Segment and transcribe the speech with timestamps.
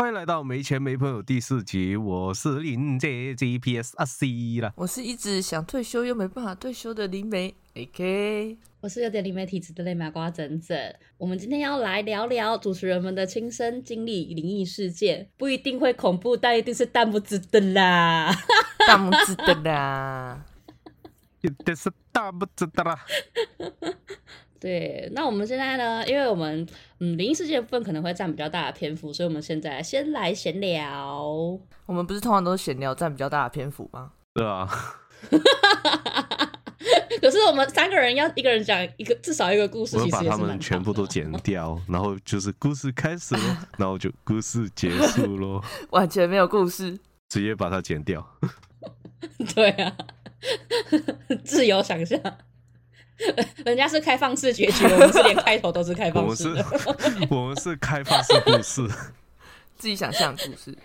[0.00, 4.28] 欢迎来到没钱没朋友第四集，我是林杰 GPS 阿 C
[4.62, 4.72] 啦。
[4.76, 8.58] 我是一直想退休又没办法退休的林梅，AK。
[8.78, 10.78] 我是有点灵媒体质的类麻瓜整整。
[11.16, 18.32] 我们今天要来聊聊主持人们的亲身经历灵异事件，不一定会恐怖，但一定是弹幕子的啦，
[18.86, 20.46] 弹幕子的啦，
[21.42, 22.96] 一定是大不子的啦。
[24.60, 26.06] 对，那我们现在呢？
[26.06, 26.66] 因为我们
[27.00, 31.58] 嗯灵异事件部分可能会占比较大的篇幅，所以我们现在先来闲聊。
[31.86, 34.12] 我们不是通常都是闲聊占比较大的篇幅吗？
[34.34, 34.68] 对啊。
[37.20, 46.96] 可是我们三个人要一个人讲一个至少一个故事，我们把他们全部都剪掉， 然后就是故事开始了， 然后就故事结束喽，完全没有故事，
[47.28, 48.24] 直接把它剪掉。
[49.54, 49.92] 对啊，
[51.44, 52.20] 自由想象。
[53.64, 56.48] 人家是开放式结局，我们是连开头都是开放式。
[56.48, 56.58] 我们
[56.98, 58.86] 是， 我们是开放式故事，
[59.76, 60.76] 自己想象故事。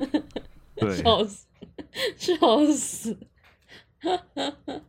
[0.76, 1.46] 对，笑死，
[2.16, 2.34] 笑
[2.72, 3.16] 死。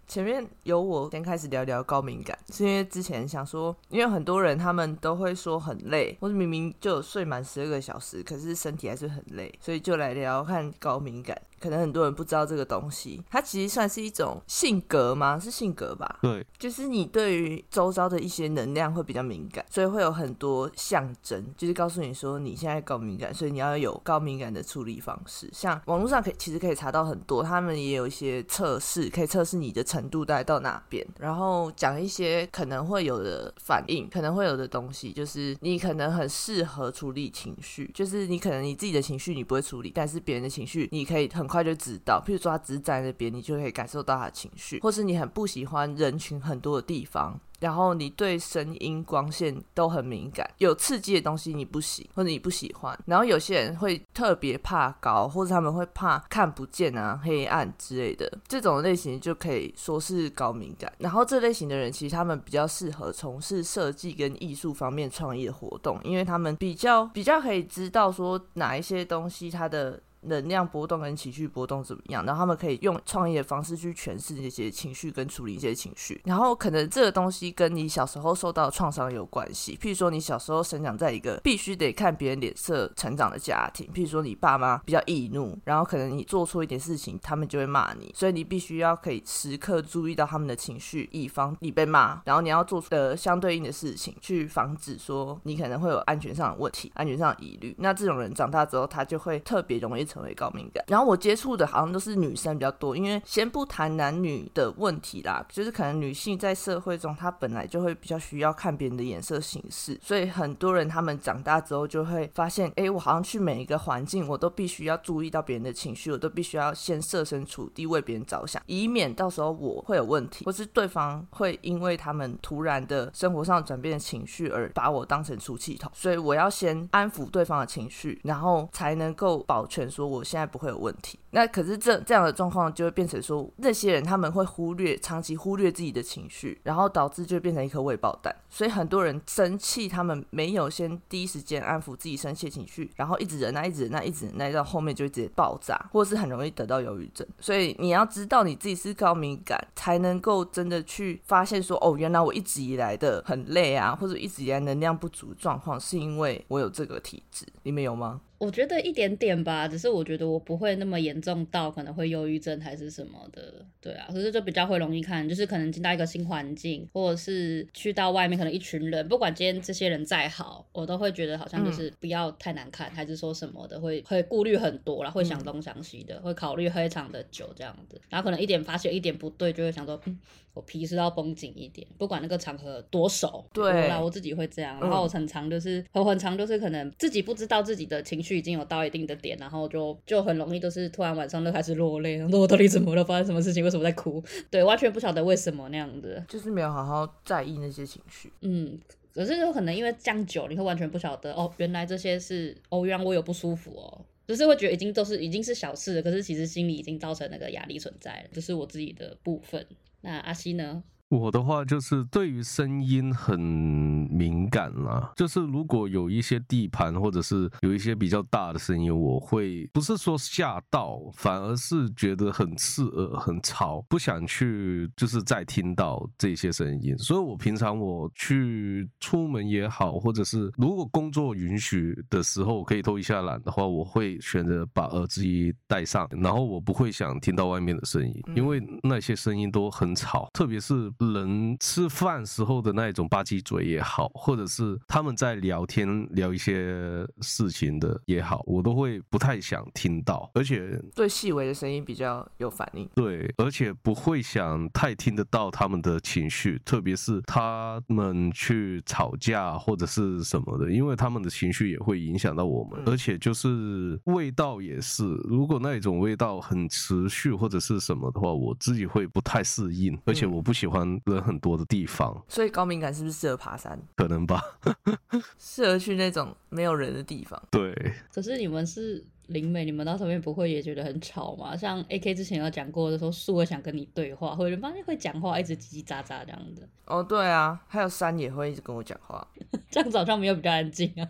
[0.08, 11.40] 前面由我先开始聊聊高敏感，是因为之前想说，因为很多人他们都会说很累，或者明明就有睡满十二个小时，可是身体还是很累，所以就来聊看高敏感。
[11.60, 15.40] 可能很多人不知道这个东西，它其实算是一种性格吗？
[15.40, 16.20] 是性格吧？
[16.22, 25.50] 对，就是你对于周遭的一些能量会比较敏感，所以会有很多象征，就是告诉你说你现在高敏感，所以你要有高敏感的处理方式。
[25.54, 41.45] 像网络上可以其实可以查到很多，他们也有一些测试，可以测试你的程度大概到哪边，然后讲一些可能会有的反应，可能会有的东西，就是你可能很适合处理情绪，就是你可能你自己的情绪你不会处理，但是别人的情绪你可以很。
[41.46, 47.40] 很快就知道，譬如说他只在那边，你就可以感受到他的情绪，或是你很不喜欢人群很多的地方。
[47.62, 53.00] 然后你对声音、光线都很敏感，有刺激的东西你不喜或者你不喜欢。
[53.06, 60.92] 然后有些人会特别怕高，或者他们会怕看不见啊、黑暗之类的，这种类型就可以说是高敏感。
[60.98, 70.02] 然后这类型的人其实他们比较适合从事设计跟艺术方面创意的活动，因为他们比较比较可以知道说哪一些东西它的。
[70.28, 72.26] 能量波动跟情绪波动怎么样？
[72.26, 76.22] 然后他们可以用创业的方式去诠释这些情绪跟处理这些情绪。
[76.26, 79.78] 然后可能这个东西跟你小时候受到创伤有关系。
[79.82, 92.22] 譬如说你小时候生长在一个必须得看别人脸色成长的家庭，譬如说你爸妈比较易怒，然后可能你做错一点事情，他们就会骂你，所以你必须要可以时刻注意到他们的情绪，以防你被骂。
[92.26, 97.76] 然后你要做出的相对应的事情，去防止说你可能会有安全上的问题、安全上的疑虑。
[97.80, 100.06] 那这种人长大之后，他就会特别容易。
[100.16, 130.05] 成为高敏感，然后我接触的好像都是女生比较多，因为先不谈男女的问题啦，就是可能女性在社会中，她本来就会比较需要看别人的眼色行事，所以很多人他们长大之后就会发现，哎，我好像去每一个环境，我都必须要注意到别人的情绪，我都必须要先设身处地为别人着想，以免到时候我会有问题，或是对方会因为他们突然的生活上转变的情绪而把我当成出气筒，所以我要先安抚对方的情绪，然后才能够保全说。
[130.06, 138.36] 我现在不会有问题，那可是这这样的状况就会变成说，那些人他们会忽略长期忽略自己的情绪，然后导致就变成一颗未爆弹。
[138.50, 147.28] 所以很多人生气，他们没有先第一时间安抚自己生气情绪，然后一直忍耐，一直忍耐，一直忍耐到后面就会直接爆炸，或是很容易得到忧郁症。
[147.40, 157.46] 所以你要知道你自己是高敏感，才能够真的去发现说，哦，原来我一直以来的很累啊，或者一直以来能量不足状况，是因为我有这个体质。
[157.64, 158.22] 你们有吗？
[158.46, 180.20] 我觉得一点点吧，只是我觉得我不会那么严重到可能会忧郁症还是什么的，对啊，可是就比较会容易看，就是可能进到一个新环境，或者是去到外面，可能一群人，不管今天这些人再好，我都会觉得好像就是不要太难看，还是说什么的，会会顾虑很多啦，会想东想西的，会考虑非常的久这样子，然后可能一点发现一点不对，就会想说，嗯，
[180.56, 193.04] 我皮是要绷紧一点，不管那个场合多熟，对啦，我自己会这样，然后我很长就是我很长就是可能自己不知道自己的情绪已经有到一定的点，然后就就很容易就是突然晚上就开始落泪，说我到底怎么了？
[193.04, 193.64] 发生什么事情？
[193.64, 194.24] 为什么在哭？
[194.50, 198.32] 对，完全不晓得为什么那样子，就是没有好好在意那些情绪。
[198.42, 198.80] 嗯，
[199.14, 209.66] 可是有可能因为这样久，你会完全不晓得哦，原来这些是哦，原来我有不舒服哦，就是会觉得已经都是已经是小事了，可是其实心里已经造成那个压力存在了，这是我自己的部分。
[210.06, 210.84] 那阿西呢？
[211.16, 226.98] 我的话就是对于声音很敏感啦，就是如果有一些地盘或者是有一些比较大的声音，我会不是说吓到，反而是觉得很刺耳、很吵，不想去就是再听到这些声音。
[226.98, 252.88] 所以我平常我去出门也好，或者是如果工作允许的时候可以偷一下懒的话，我会选择把耳机戴上，然后我不会想听到外面的声音，因为那些声音都很吵，特别是人吃饭时候的那种吧唧嘴也好，或者是他们在聊天聊一些事情的也好，我都会不太想听到，而且对细微的声音比较有反应。
[252.96, 273.80] 对，而且不会想太听得到他们的情绪，特别是他们去吵架或者是什么的，因为他们的情绪也会影响到我们，而且就是味道也是，如果那一种味道很持续或者是什么的话，我自己会不太适应，而且我不喜欢人很多的地方，所以高敏感是不是适合爬山？
[273.96, 274.42] 可能吧，
[275.40, 277.42] 适合去那种没有人的地方。
[277.52, 277.74] 对，
[278.14, 281.56] 可是你们是灵媒，你们到上面不会也觉得很吵吗？
[281.56, 289.28] 像 A K 之前有讲过的时候，树会想跟你对话，或者发现会讲话，一直叽叽喳喳这样的，哦，对啊，还有山也会一直跟我讲话。
[289.72, 291.08] 这样子好像没有比较安静啊。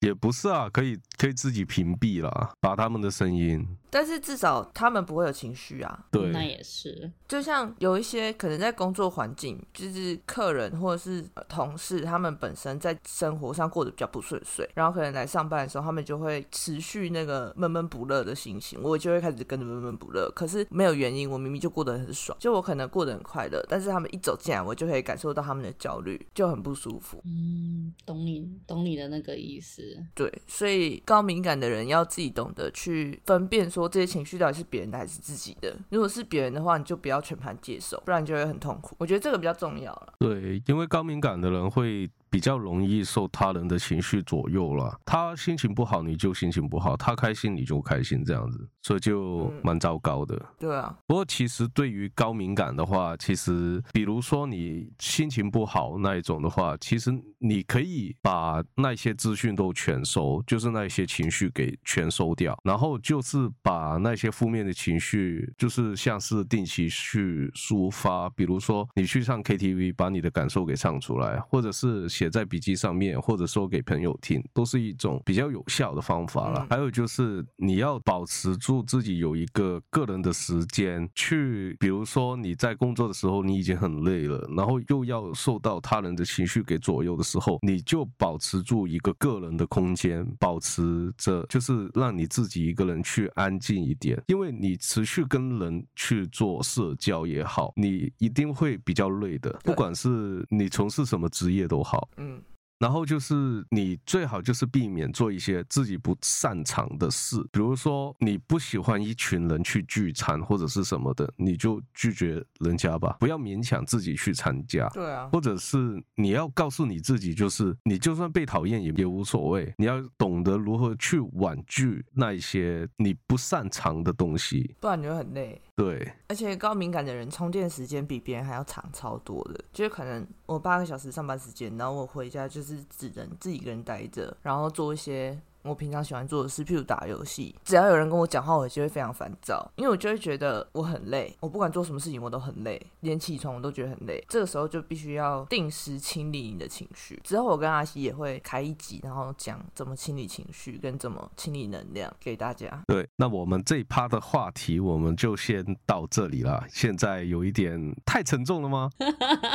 [0.00, 6.04] 也不是啊，可以可以自己屏蔽了，把他们的声音，但是至少他们不会有情绪啊。
[6.10, 7.08] 对，那也是。
[7.28, 20.28] 就像有一些可能在工作环境，就是客人或者是呃同事，他们本身在生活上过得比较不顺遂，然后可能来上班的时候，他们就会持续那个闷闷不乐的心情，我就会开始跟着闷闷不乐。
[20.34, 27.22] 可是没有原因，我明明就过得很爽，就我可能过得很快乐，但是他们一走进来，我就可以感受到他们的焦虑，就很不舒服。
[27.24, 29.82] 嗯，懂你懂你的那个意思。
[30.14, 35.76] 对，所以高敏感的人要自己懂得去分辨，说这些情绪到底是别人的还是自己的。
[35.90, 38.96] 如果是别人的话，你就不要全盘接受，不然你就会很痛苦。
[38.98, 40.14] 我觉得这个比较重要了。
[40.18, 42.10] 对，因为高敏感的人会。
[42.34, 44.98] 比较容易受他人的情绪左右了。
[45.04, 50.44] 他心情不好，你就心情不好；他开心，你就开心，这样子，所以就蛮糟糕的。
[50.58, 50.98] 对啊。
[51.06, 68.28] 不过其实对于高敏感的话，其实比如说你心情不好那一种的话，其实你可以把那些资讯都全收，就是那些情绪给全收掉，然后就是把那些负面的情绪，就是像是定期去抒发。
[68.30, 72.08] 比如说你去唱 KTV，把你的感受给唱出来，或者是。
[72.08, 76.66] 写在笔记上面，或者说给朋友听，都是一种比较有效的方法了。
[76.70, 102.08] 还有就是你要保持住自己有一个个人的时间去，比如说你在工作的时候你已经很累了，然后又要受到他人的情绪给左右的时候，你就保持住一个个人的空间，保持着就是让你自己一个人去安静一点，因为你持续跟人去做社交也好，你一定会比较累的，不管是你从事什么职业都好。
[102.16, 102.42] 嗯。
[102.80, 114.88] 然后就是你最好就是避免做一些自己不擅长的事，比如说你不喜欢一群人去聚餐或者是什么的，你就拒绝人家吧，不要勉强自己去参加。
[114.88, 125.62] 对啊，或者是你要告诉你自己，就是你就算被讨厌也也无所谓，你要懂得如何去婉拒那一些你不擅长的东西，不然你会很累。
[125.76, 135.40] 对，而且高敏感的人充电时间比别人还要长超多的，就是可能我八个小时上班时间，然后我回家就是只能自己一个人待着，然后做一些。
[135.64, 144.22] 我平常喜欢做的是，譬如打游戏，只要有人跟我讲话，我就会非常烦躁，因为我就会觉得我很累，我不管做什么事情我都很累，连起床我都觉得很累。
[144.28, 147.18] 这个时候就必须要定时清理你的情绪。
[147.24, 152.84] 之后我跟阿西也会开一集，然后讲怎么清理情绪跟怎么清理能量给大家。
[152.86, 156.64] 对，那我们这一趴的话题我们就先到这里了。
[156.68, 158.90] 现在有一点太沉重了吗？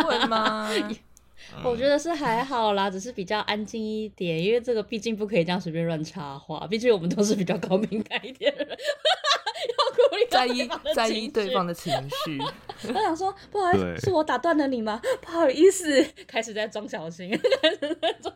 [0.03, 0.67] 会吗？
[1.63, 11.93] 我觉得是还好啦， 只是比较安静一点，因为这个毕竟不可以这样随便乱插话，毕竟我们都是比较高敏感一点的人， 要顾虑在意在意对方的情
[12.25, 12.39] 绪。
[12.88, 15.01] 我想说，不好意思，是我打断了你吗？
[15.22, 17.29] 不好意思，开始在装小心，
[17.62, 18.34] 开始在装。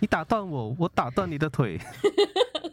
[0.00, 1.78] 你打断我，我打断你的腿。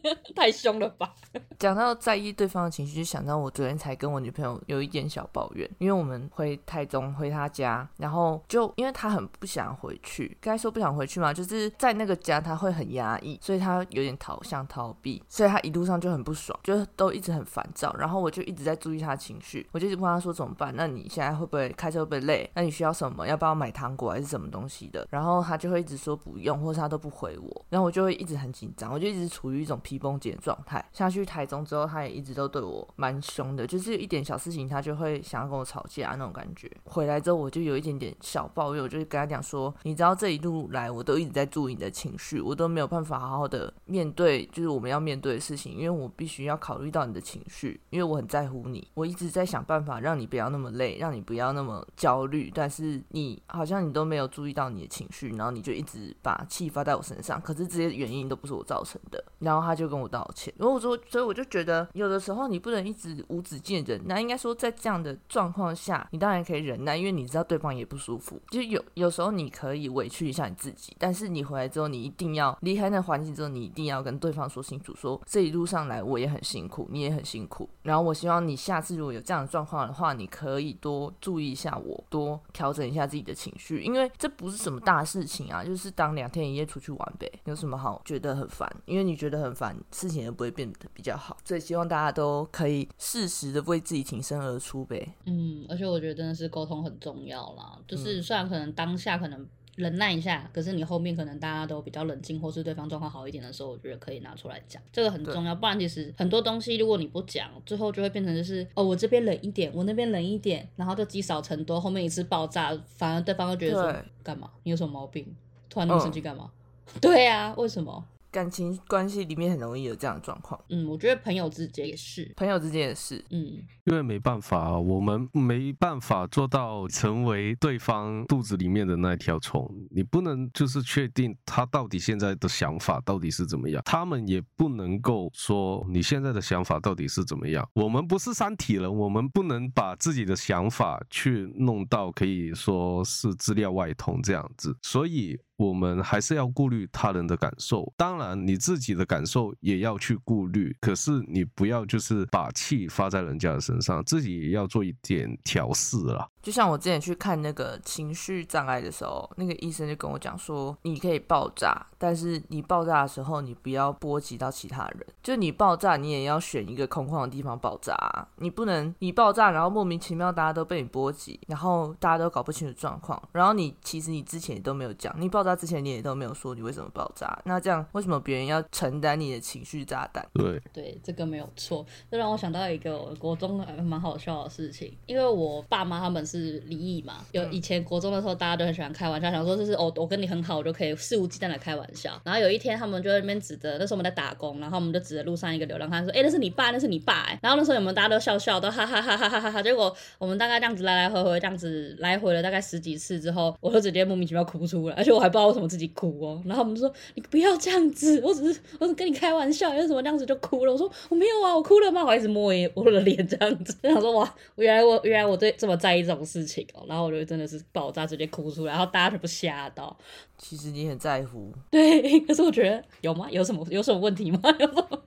[0.35, 1.13] 太凶了吧！
[1.57, 17.95] 讲到在意对方的情绪，就想到我昨天才跟我女朋友有一点小抱怨，因为我们回台中回她家，然后就因为她很不想回去，该说不想回去嘛，就是在那个家她会很压抑，所以她有点逃想逃避，所以她一路上就很不爽，就都一直很烦躁。
[17.97, 20.73] 然后我就一直在注意她的情绪，我就一直问她说怎么办？
[20.75, 22.49] 那你现在会不会开车会不会累？
[22.55, 23.25] 那你需要什么？
[23.25, 25.07] 要不要买糖果还是什么东西的？
[25.09, 29.79] 然后她就会一直说不用，或者她都不回我，然后我就会一直很紧张，我就一直处于一种。
[29.93, 31.53] 皮绷紧的状态，下去台中。
[31.53, 36.67] 中之后，他也一直都对我蛮凶的，就是一点小事情他就会想要跟我吵架那种感觉。
[36.85, 88.69] 回来之后我就有一点点小抱怨，我就跟他讲说，你知道这一路来我都一直在注意你的情绪，我都没有办法好好的面对，就是我们要面对的事情，因为我必须要考虑到你的情绪，因为我很在乎你，我一直在想办法让你不要那么累，让你不要那么焦虑，但是你好像你都没有注意到你的情绪，然后你就一直把气发在我身上，可是这些原因都不是我造成的，然后他就就跟我道歉，然后我说，所以我就觉得有的时候你不能一直无止境忍耐，应该说在这样的状况下，你当然可以忍耐，因为你知道对方也不舒服，就有有时候你可以委屈一下你自己，但是你回来之后，你一定要离开那环境之后，你一定要跟对方说清楚，说这一路上来我也很辛苦，你也很辛苦，然后我希望你下次如果有这样的状况的话，你可以多注意一下我，多调整一下自己的情绪，因为这不是什么大事情啊，就是当两天一夜出去玩呗，有什么好觉得很烦？
[88.85, 95.15] 因为你觉得很烦，事情也不会变得比较好，所以希望大家都可以适时的为自己挺身而出呗。
[95.25, 99.47] 嗯，而且我觉得真的是沟通很重要啦，就是虽然可能当下可能。
[99.75, 105.55] 忍耐一下，可是你后面可能大家都比较冷静，或是对方状况好一点的时候，我觉得可以拿出来讲，这个很重要。
[105.55, 114.47] 不然其实很多东西如果你不讲，最后就会变成就是哦，我这边冷一点，我那边冷一点，然后就积少成多，后面一次爆炸，反而对方会觉得说干嘛？
[114.61, 115.25] 你有什么毛病？
[115.71, 116.51] 突然那么生气干嘛？
[117.01, 118.05] 对呀，为什么？
[118.33, 120.59] 感情关系里面很容易有这样的状况。
[120.69, 123.23] 嗯，我觉得朋友之间也是，朋友之间也是。
[123.29, 129.71] 嗯，因为没办法，我们没办法做到成为对方肚子里面的那条虫。
[129.91, 137.69] 你不能就是确定他到底现在的想法到底是怎么样，他们也不能够说你现在的想法到底是怎么样。
[137.73, 145.39] 我们不是三体人，我们不能把自己的想法去弄到可以说是资料外通这样子，所以。
[145.57, 150.75] 我们还是要顾虑他人的感受，当然你自己的感受也要去顾虑。
[150.81, 156.27] 可是你不要就是把气发在人家的身上，自己也要做一点调试啦。
[156.41, 165.05] 就像我之前去看那个情绪障碍的时候，那个医生就跟我讲说，你可以爆炸，但是你爆炸的时候，你不要波及到其他人。
[165.21, 167.95] 就你爆炸，你也要选一个空旷的地方爆炸，
[168.37, 180.25] 你不能你爆炸，然后莫名其妙大家都被你波及，然后大家都搞不清楚状况，然后你其实你之前也都没有讲，你爆炸之前你也都没有说你为什么爆炸，那这样为什么别人要承担你的情绪炸弹？
[180.33, 181.85] 对对，这个没有错。
[182.09, 186.23] 这让我想到一个国中蛮好笑的事情，因为我爸妈他们。
[186.23, 187.17] 是离异嘛？
[187.33, 192.17] 有以前国中的时候，大家都很喜欢开玩笑，想说就是哦，我跟你很好，我就可以肆无忌惮的开玩笑。
[192.23, 199.61] 然后有一天，他们就在那边指着，那时候我们在打工，然后我们就指着路上一个流浪汉说：“哎，那是你爸，那是你爸。”哎，然后那时候我们大家都笑笑，都哈哈哈哈哈哈哈。
[199.61, 206.41] 结果我们大概这样子来来回回这样子来回了大概十几次之后，我就直接莫名其妙哭出来，而且我还不知道为什么自己哭哦。
[206.45, 212.03] 然后我们说：“你不要这样子，我只是我是跟你开玩笑，为什么这样子就哭了？”我说：“我没有啊，我哭了吗？
[212.03, 217.03] 我一直摸我的脸这样子，就想说哇，原来我原来我对这么在意这种事情哦。”然后。
[217.03, 219.93] 我就真的是爆炸，直接哭出来，然后大家全部吓到。
[220.37, 222.17] 其实你很在乎，对。
[222.21, 223.27] 可是我觉得有吗？
[223.29, 223.67] 有什么？
[223.69, 224.39] 有什么问题吗？
[224.57, 225.03] 有什么？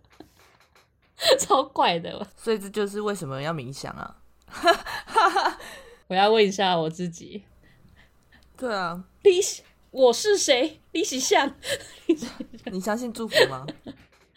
[1.40, 2.26] 超怪的。
[2.36, 4.18] 所以这就是为什么要冥想啊！
[6.08, 7.42] 我要问一下我自己。
[8.58, 9.40] 对啊，李
[9.96, 10.82] 我是谁？
[10.92, 11.54] 李喜相，
[12.70, 13.64] 你相信祝福吗？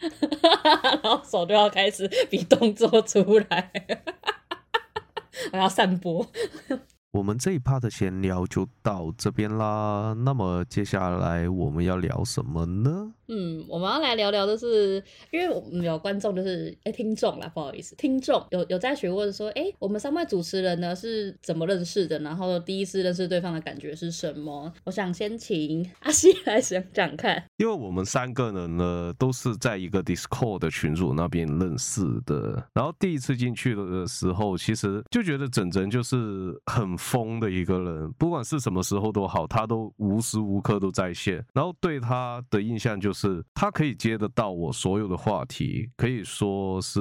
[0.00, 3.70] 然后手都要开始比动作出来，
[5.52, 6.26] 我要散播。
[7.10, 10.14] 我们这一趴的闲聊就到这边啦。
[10.24, 13.12] 那么接下来我们要聊什么呢？
[13.32, 22.18] 嗯，我们要来聊聊的是，因为我们有观众，就是哎，听众啦，不好意思，听众有有在询问说，哎，我们三位主持人呢是怎么认识的？
[22.18, 24.72] 然后第一次认识对方的感觉是什么？
[24.82, 27.40] 我想先请阿西来讲讲看。
[27.58, 43.19] 因为我们三个人呢都是在一个 Discord 的群组那边认识的，然后第一次进去的时候，其实就觉得整整就是很疯的一个人，不管是什么时候都好，他都无时无刻都在线，然后对他的印象就是。
[43.20, 46.98] 是，他可以接得到我所有的话题，可以说是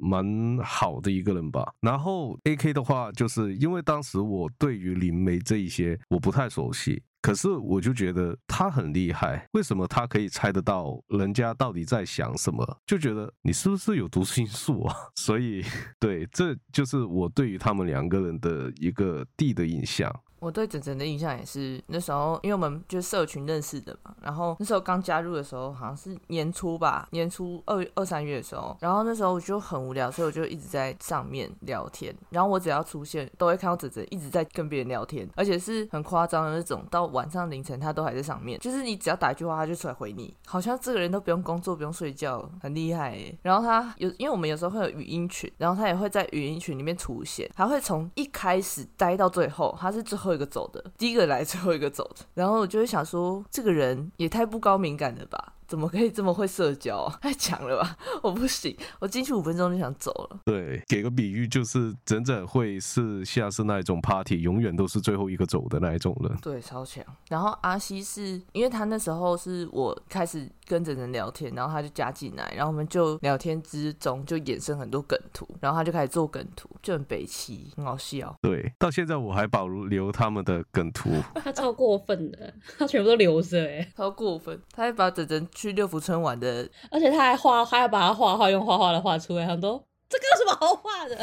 [0.00, 1.72] 蛮好的一个人吧。
[1.80, 9.46] 然后 A K 的话，就是因为当时我对于灵媒这一些我不太熟悉，可是我就觉得他很厉害。
[9.52, 12.78] 为什么他可以猜得到人家到底在想什么？
[12.84, 14.96] 就觉得你是不是有读心术啊？
[15.14, 15.62] 所以，
[16.00, 20.12] 对，这就是我对于他们两个人的一个地的印象。
[20.44, 43.18] 我对整整的印象也是那时候，因为我们就是社群认识的嘛，然后那时候刚加入的时候，好像是年初吧，年初二月二三月的时候，然后那时候我就很无聊，所以我就一直在上面聊天，然后我只要出现，都会看到整整一直在跟别人聊天，而且是很夸张的那种，到晚上凌晨他都还在上面，就是你只要打一句话，他就出来回你，好像这个人都不用工作，不用睡觉，很厉害。
[43.40, 52.24] 然后他有，因为我们有时候会有语音群，然后他也会在语音群里面出现，他会从一开始待到最后，他是最后一个走的，第一个来，最后一个走的。
[52.34, 55.52] 然后我就会想说，这个人也太不高敏感了吧？
[55.74, 57.18] 怎么可以这么会社交啊？
[57.20, 57.96] 太强了吧！
[58.22, 60.38] 我不行，我进去五分钟就想走了。
[60.44, 66.32] 对，给个比喻，就是整整会是下次那一种 party，永远都是最后一个走的那一种人。
[66.40, 67.04] 对，超强。
[67.28, 78.32] 然后阿西是因为他那时候是我开始跟整整聊天，然后他就加进来，然后我们就聊天之中就衍生很多梗图，然后他就开始做梗图，就很北齐，很好笑。
[78.40, 81.10] 对，到现在我还保留他们的梗图。
[81.42, 84.56] 他超过分的，他全部都留着哎，超过分。
[84.70, 91.16] 他还把整整去六福村玩的，而且他还画，还要把它画画，用画画的画出来，很多这个有什么好画的？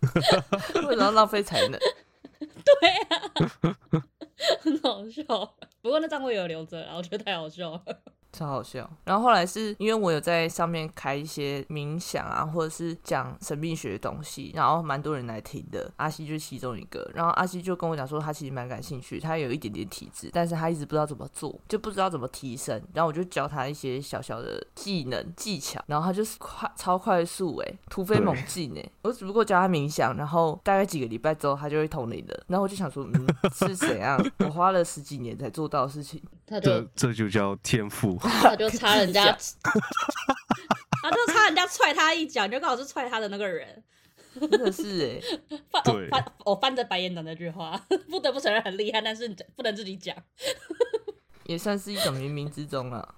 [0.88, 1.78] 为什么要浪费才能？
[2.40, 3.20] 对啊，
[4.60, 5.22] 很好笑。
[5.82, 7.82] 不过那张我也有留着，我觉得太好笑了。
[8.32, 15.90] 超好笑，然后后来是因为我有在上面开一些冥想啊，或者是讲神秘学的东西，然后蛮多人来听的。
[15.96, 22.80] 阿西就是其中一个，然后阿西就跟我讲说，他其实蛮感兴趣，他有一点点体质，但是他一直不知道怎么做，就不知道怎么提升。
[22.94, 28.90] 然后我就教他一些小小的技能技巧，然后他就是快超快速哎，突飞猛进哎。
[29.02, 32.44] 我只不过教他冥想，然后大概几个礼拜之后，他就会通灵了。
[32.46, 34.20] 然后我就想说，嗯，是怎样？
[34.38, 36.22] 我花了十几年才做到的事情，
[36.58, 38.18] 这这就叫天赋。
[38.42, 39.24] 他就差人家
[41.02, 43.84] 他就差人家踹他一脚，你就刚好是踹他的那个人，
[44.40, 45.20] 真的是哎，
[45.70, 50.16] 翻翻我翻着白眼的那句话，不得不承认很厉害，但是不能自己讲，
[51.44, 53.14] 也算是一种冥冥之中了。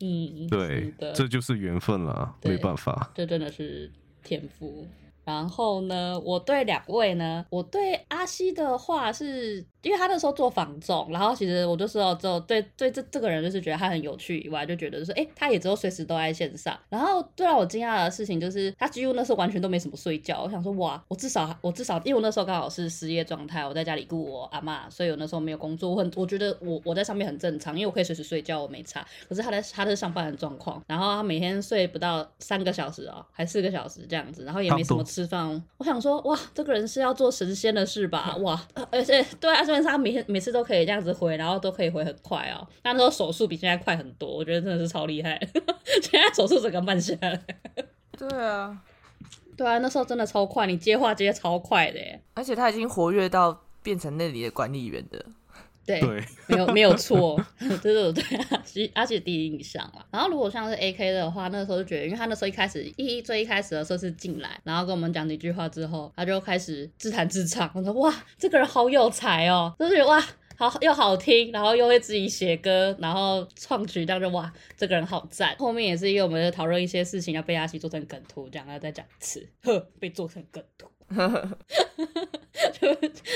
[0.00, 3.92] 嗯，对，这就是缘分了，没办法，这真的是
[4.22, 4.86] 天赋。
[5.28, 9.64] 然后呢，我对两位呢，我对阿西的话是。
[9.80, 16.76] 因为他那时候做仿重，然后其实我就说就对对这这个人就是觉得他很有趣以外，就觉得说哎，他也只有随时都在线上。
[16.88, 20.42] 然后最让我惊讶的事情就是他几乎那时候完全都没什么睡觉。
[20.42, 25.90] 我想说哇，我至少我至少因为我那时候刚好是失业状态，我在家里顾我阿妈，所以我那时候没有工作。
[25.90, 29.06] 我很我觉得我我在上面很正常，因为我可以随时睡觉，我没差。
[29.28, 35.62] 可是他在他在上班的状况，然后他每天睡不到三个小时哦，还四个小时这样子，然后也没什么吃饭。
[35.78, 38.36] 我想说哇，这个人是要做神仙的事吧？
[38.42, 39.64] 哇，而且对啊。
[39.84, 42.66] 他每天每次都可以这样子回，然后都可以回很快哦。
[42.84, 45.38] 那时候手速比现在快很多，我觉得真的是超厉害。
[46.02, 47.40] 现在手速整个慢下来。
[48.16, 48.76] 对啊，
[49.56, 52.20] 对啊，那时候真的超快，你接话接超快的耶。
[52.34, 55.24] 而且他已经活跃到变成那里的管理员的。
[55.88, 57.42] 对， 没有没有错，
[57.82, 60.06] 这是我对阿西阿西的第一印象了。
[60.10, 67.70] 然后如果像是 A K 的话，那时候就觉得，因为他那时候一开始一最一开始的时候是进来，然后跟我们讲几句话之后，他就开始自弹自唱。
[67.74, 70.22] 我说哇，这个人好有才哦，就是哇，
[70.56, 75.56] 好又好听，然后又会自己写歌，然后创曲，这样就哇，这个人好赞。
[75.58, 80.86] 后面也是因为我们在讨论一些事情，要被阿西做成梗图，这样要再讲一次，呵，被做成梗图。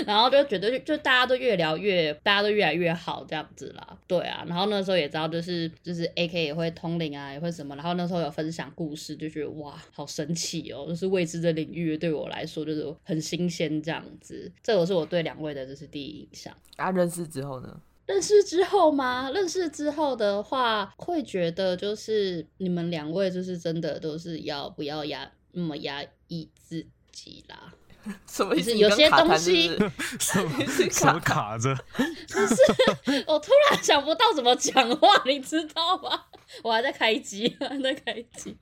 [0.03, 16.55] 就 然后就觉得就就大家都越聊越大家都越来越好这样子啦，对啊，然后那时候也知道就是就是 A K 也会通灵啊，也会什么，然后那时候有分享故事，就觉得哇好神奇哦，就是未知的领域对我来说就是很新鲜这样子，这个是我对两位的这是第一印象。
[16.77, 17.81] 啊，认识之后呢？
[18.07, 19.31] 认识之后吗？
[19.31, 26.87] 认识之后的话，会觉得就是你们两位就是真的都是要不要压那么压抑自。
[27.15, 27.75] 己啦，
[28.27, 28.77] 什么意思？
[28.77, 29.69] 有些东西
[30.19, 31.75] 什么卡着？
[32.31, 32.57] 可是
[33.27, 36.25] 我突然想不到怎么讲话，你知道吗？
[36.63, 38.57] 我还在开机，还在开机，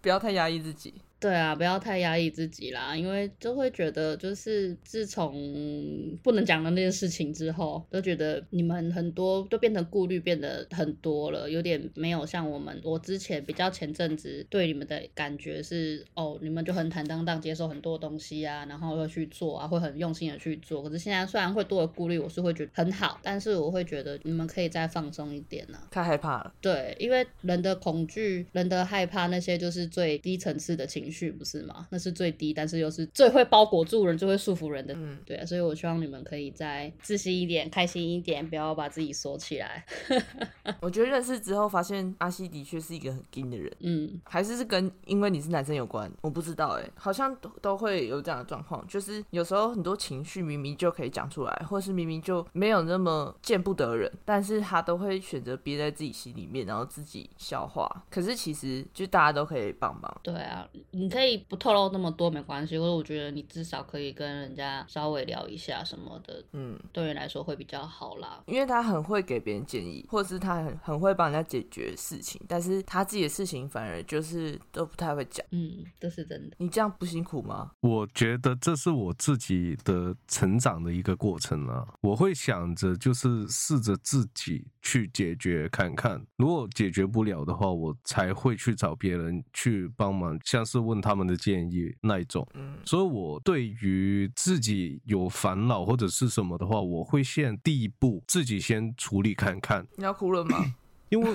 [0.00, 1.02] 不要太压抑自己。
[1.22, 20.82] 对啊，不要太压抑自己啦，因为就会觉得，就是自从不能讲的那件事情之后，都觉得你们很多都变成顾虑变得很多了，有点没有像我们我之前比较前阵子对你们的感觉是，哦，你们就很坦荡荡接受很多东西啊，然后要去做啊，会很用心的去做。
[20.82, 25.78] 可是现在虽然会多了顾虑，我是会觉得很好，但是我会觉得你们可以再放松一点呢。
[25.88, 26.52] 太害怕了。
[26.60, 31.11] 对，因为人的恐惧、人的害怕那些就是最低层次的情绪。
[31.12, 31.86] 绪，不是吗？
[31.90, 34.94] 那是最低，但是又是最会包裹住人、最会束缚人的。
[34.96, 39.84] 嗯，对啊，所以我希望你们可以再自信一点、开心一点，不要把自己锁起来。
[40.80, 58.04] 我觉得认识之后发现阿西的确是一个很硬的人，嗯，还是是跟因为你是男生有关，我不知道哎、好像都都会有这样的状况，就是有时候很多情绪明明就可以讲出来，或是明明就没有那么见不得人，但是他都会选择憋在自己心里面，然后自己消化。
[58.10, 68.42] 可是其实就大家都可以帮忙，对啊，你可以不透露那么多没关系，或者我觉得你至少可以跟人家稍微聊一下什么的，嗯，对你来说会比较好啦。
[68.46, 75.44] 因为他很会给别人建议，或者是他很很会帮人家解决事情，但是他自己的事情反而就是都不太会讲。
[75.50, 76.56] 嗯，这是真的。
[76.58, 77.72] 你这样不辛苦吗？
[77.80, 81.86] 我觉得这是我自己的成长的一个过程啊。
[82.00, 92.46] 我会想着就是试着自己去解决看看，如果解决不了的话，我才会去找别人去帮忙，像是问他们的建议那一种。
[92.52, 100.74] 嗯，所以，我对于自己有烦恼或者是什么的话，我会先第一步自己先处理看看，你要哭了吗？
[101.08, 101.34] 因为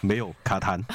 [0.00, 0.80] 没有卡痰。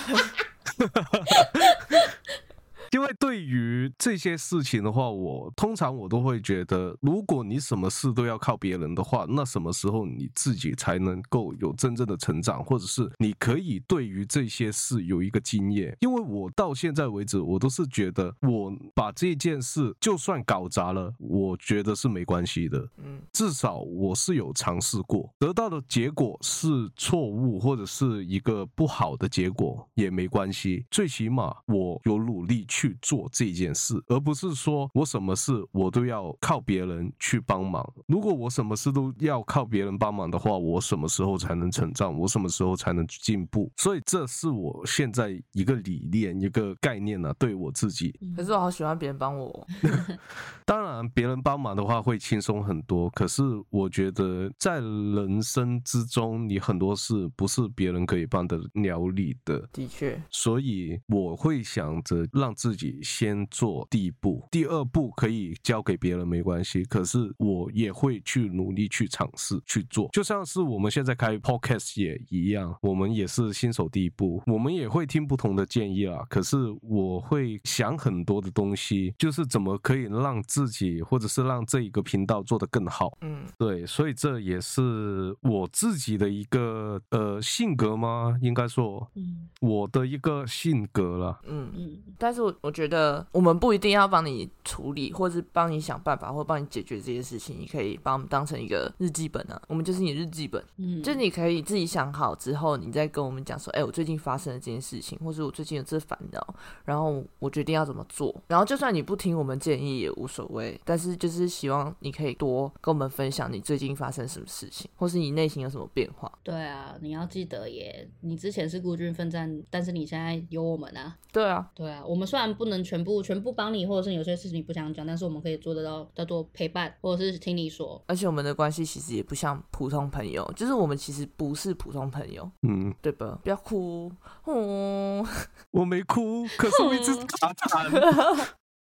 [2.92, 15.96] 因为对于这些事情的话，我通常我都会觉得，如果你什么事都要靠别人的话，那什么时候你自己才能够有真正的成长，或者是你可以对于这些事有一个经验？
[16.02, 22.86] 因为我到现在为止，我都是觉得，我把这件事就算搞砸了，我觉得是没关系的。
[22.98, 37.88] 嗯，至少我是有尝试过，得到的结果是错误或者是一个不好的结果也没关系，最起码我有努力去做这件事，而不是说我什么事我都要靠别人去帮忙。
[38.08, 42.18] 如果我什么事都要靠别人帮忙的话，我什么时候才能成长？
[42.18, 43.72] 我什么时候才能进步？
[43.78, 48.18] 所以这是我现在一个理念、一个概念呢、啊，对我自己。
[48.36, 49.68] 可是我好喜欢别人帮我哦。
[50.66, 53.10] 当然，别人帮忙的话会轻松很多。
[53.12, 59.68] 可是我觉得，在人生之中，你很多事不是别人可以帮得了你的。
[59.74, 66.84] 的确，所以我会想着让自己先做第一步，第二步可以交给别人没关系。
[66.86, 76.26] 可是我也会去努力去尝试去做，就像是我们现在开 podcast 也一样，我们也是新手第一步，我们也会听不同的建议啊。
[76.30, 83.18] 可是我会想很多的东西，就是怎么可以让自己或者是让这一个频道做得更好。
[83.22, 88.38] 嗯，对，所以这也是我自己的一个呃性格吗？
[88.42, 91.40] 应该说，嗯我的一个性格了。
[91.46, 97.60] 嗯，嗯但是我我觉得我们不一定要帮你处理，或是帮你想办法，或帮你解决这些事情。
[97.60, 108.34] 你可以把我们当成一个日记本啊，我们就是你的日记本，嗯，就你可以自己想好之后，你再跟我们讲说，哎、我最近发生了这件事情，或是我最近有这烦恼，然后我决定要怎么做。
[108.48, 116.32] 然后就算你不听我们建议也无所谓，但是就是希望你可以多跟我们分享你最近发生什么事情，或是你内心有什么变化。
[116.44, 121.18] 对啊，你要记得耶，你之前是孤军奋战，但是你现在有我们啊。
[121.32, 128.02] 对啊，对啊，我们虽然不能全部全部帮你，或者是有些事情你不想讲，但是我们可以做得到叫做陪伴，或者是听你说。
[128.08, 133.40] 而且我们的关系其实也不像普通朋友，就是我们其实不是普通朋友，嗯，对吧？
[133.44, 134.12] 不要哭，
[134.46, 135.26] 哦，
[135.72, 138.48] 我没哭，可是我一直卡痰，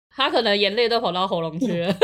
[0.09, 1.95] 他可能眼泪都跑到喉咙去了。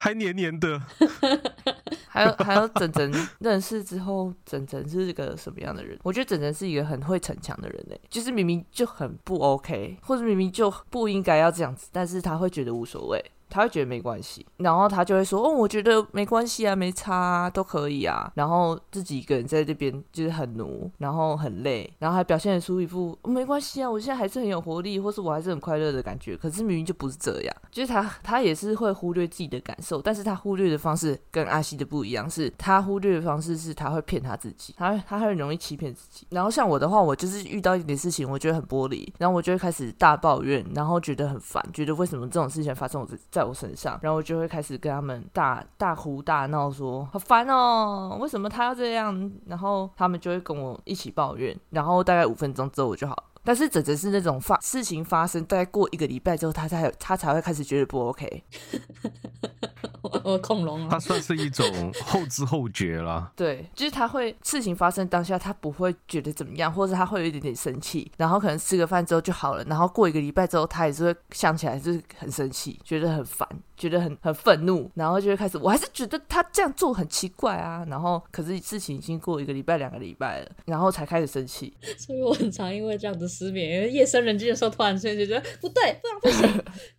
[0.00, 0.82] 还黏黏的。
[2.14, 5.98] 还有还有，整整认识之后，整整是一个什么样的人？
[6.04, 13.20] 我觉得整整是一个很会逞强的人呢，就是明明就很不 OK，或者明明就不应该要这样子，但是他会觉得无所谓。
[13.48, 26.36] 他会觉得没关系，然后他就会说：“哦，我觉得没关系啊，没差啊，都可以啊。”然后自己一个人在这边就是很奴，然后很累，然后还表现出一副、没关系啊，我现在还是很有活力，或是我还是很快乐的感觉。
[26.36, 36.26] 可是明明就不是这样，就是他他也是会忽略自己的感受，但是他忽略的方式跟阿西的不一样，是他忽略的方式是他会骗他自己，他他很容易欺骗自己。
[36.30, 49.32] 然后像我的话，我就是遇到一点事情，我觉得很玻璃，然后我就会开始大抱怨，然后觉得很烦，觉得为什么这种事情发生我自己在我身上，然后我就会开始跟他们大大哭大闹说好烦哦，为什么他要这样？
[49.46, 53.24] 然后他们就会跟我一起抱怨，然后大概五分钟之后我就好。
[53.42, 58.44] 但是整整是那种发事情发生，大概过一个礼拜之后，他才他才会开始觉得不 OK。
[60.14, 61.66] 我 我恐龙它啊，算是一种
[62.04, 63.32] 后知后觉啦。
[63.36, 86.40] 对，就是他会事情发生当下，他不会觉得怎么样，或者他会有一点点生气，然后可能吃个饭之后就好了，然后过一个礼拜之后，他也是会想起来就是很生气，觉得很烦，觉得很很愤怒，然后就会开始，我还是觉得他这样做很奇怪啊，然后可是事情已经过一个礼拜、两个礼拜了，然后才开始生气，所以我很常因为这样子失眠，因为夜深人静的时候突然间就觉得不对，不然不行，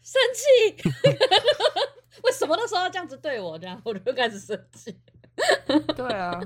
[0.02, 0.90] 生气，
[2.26, 3.58] 为什么那时候要这样子对我？
[3.58, 4.96] 这样 我就开始生气。
[5.96, 6.40] 对啊，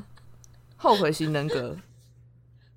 [0.78, 1.76] 后悔型人格，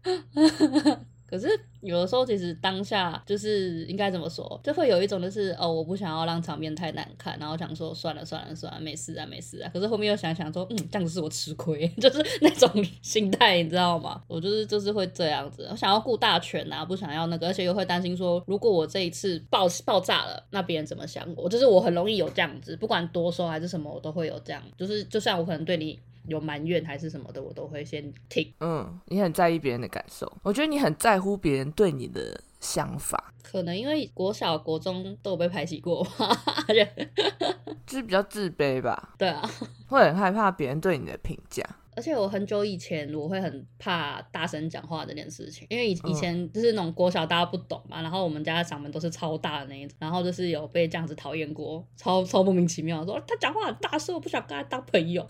[1.32, 1.48] 可是
[1.80, 9.70] 有的时候，其实当下就是应该怎么说，就会有一种就是哦，我不想要让场面太难看，然后想说算了算了算了，没事啊没事啊。
[9.72, 14.22] 可是后面又想想说，嗯，这样子是我吃亏， 就是那种心态，你知道吗？
[14.28, 21.48] 我就是就是会这样子，我想要顾大权啊，不想要那个，而且又会担心说，如果我这一次爆爆炸了，那别人怎么想我？
[21.48, 25.98] 就是我很容易有这样子，不管多收还是什么，我都会有这样，就是就像我可能对你。
[26.26, 28.52] 有埋怨还是什么的，我都会先听。
[28.60, 36.36] 嗯，你很在意别人的感受，我觉得你很在乎别人对你的想法，可能因为国小、国中都有被排挤过吧，
[37.86, 39.42] 就是比较自卑吧， 对啊。
[39.88, 41.62] 会很害怕别人对你的评价。
[41.94, 55.26] 而且我很久以前我会很怕大声讲话这件事情，因为以嗯以前就是那种国小大家不懂嘛，然后我们家的嗓门都是超大的那一种，然后就是有被这样子讨厌过，超超莫名其妙，说他讲话很大声，我不想跟他当朋友。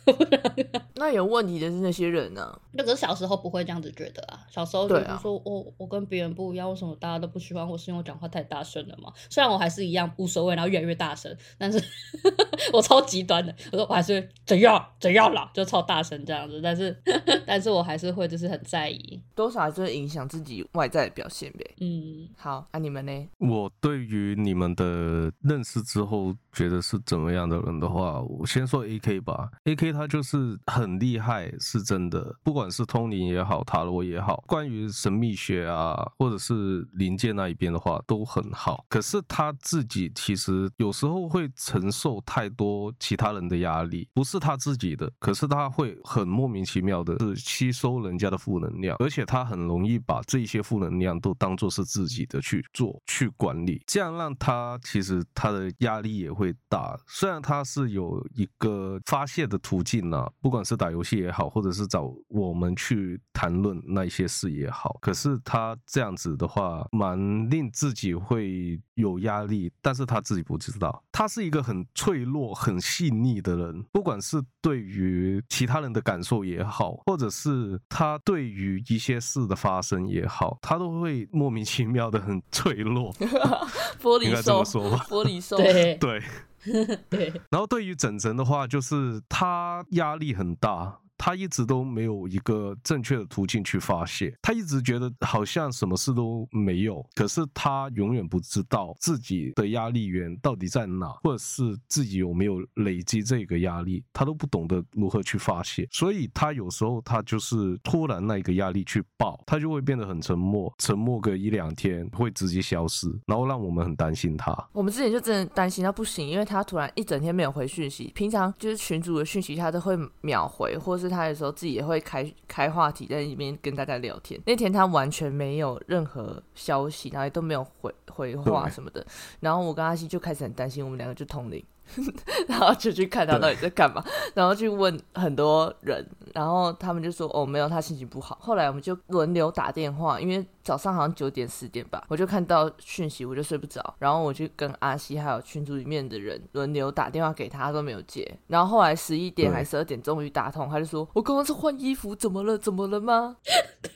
[0.96, 7.76] 那有问题的是那些人呢、那个小时候不会这样子觉得啊，小时候就是说，我、我跟别人不一样，为什么大家都不喜欢我？
[7.76, 9.12] 是因为我讲话太大声了嘛？
[9.28, 11.82] 虽然我还是一样无所谓，然后越来越大声，但是
[12.72, 16.96] 我超极端的，我说我还是怎样怎样啦，就超大声这样子，但是
[17.46, 21.64] 但是我还是会就是很在意，多少还是会影响自己外在的表现呗。
[21.80, 23.28] 嗯，好，那、你们呢？
[23.38, 29.50] 我对于你们的认识之后，觉得是怎么样的人的话，我先说 A K 吧。
[29.64, 38.84] A K 他就是很厉害，是真的，不管是通灵也好，塔罗也好，关于神秘学啊，或者是灵界那一边的话，都很好。
[38.88, 56.98] 可是他自己其实有时候会承受太多其他人的压力，不是他自己的，可是他会很莫名其妙的是吸收人家的负能量，而且他很容易把这些负能量都当做是自己的去做、去管理，这样让他其实他的压力也会会打。
[57.06, 83.12] 虽然他是有一个发泄的途径啊，不管是打游戏也好，或者是找我们去谈论那些事也好，可是他这样子的话，蛮令自己会有压力，但是他自己不知道，他是一个很脆弱、很细腻的人，不管是对于其他人的感受也好，或者是他对于一些事的发生也好，他都会莫名其妙的很脆弱，
[84.02, 85.06] 玻璃应该这么兽，说吧。
[85.08, 86.22] 玻璃兽， 对对，
[87.08, 90.98] 对，然后对于整整的话，就是他压力很大。
[91.24, 114.52] 他一直都没有一个正确的途径去发泄，他一直觉得好像什么事都没有，可是他永远不知道自己的压力源到底在哪，或者是自己有没有累积这个压力，他都不懂得如何去发泄，所以他有时候他就是突然那一个压力去爆，他就会变得很沉默，沉默个一两天会直接消失，然后让我们很担心他。
[114.72, 124.40] 我们之前就真的担心他不行，因为他突然一整天没有回讯息，平常就是群主的讯息他都会秒回，或是他的时候自己也会开开话题在里面跟大家聊天。
[124.46, 129.06] 那天他完全没有任何消息，然后也都没有回回话什么的。
[129.40, 131.62] 然后我跟阿西就开始很担心，我们两个就通灵。
[132.48, 134.02] 然后就去看他到底在干嘛，
[134.34, 138.38] 然后去问很多人，然后他们就说哦没有，他心情不好。
[138.40, 148.38] 后来我们就轮流打电话，因为早上好像九点十点吧，我就看到讯息我就睡不着，然后我就跟阿西还有群组里面的人轮流打电话给他，他都没有接。
[148.46, 152.56] 然后后来十一点还十二点终于打通，他就说我刚刚是换衣服，怎么了？
[152.56, 153.36] 怎么了吗？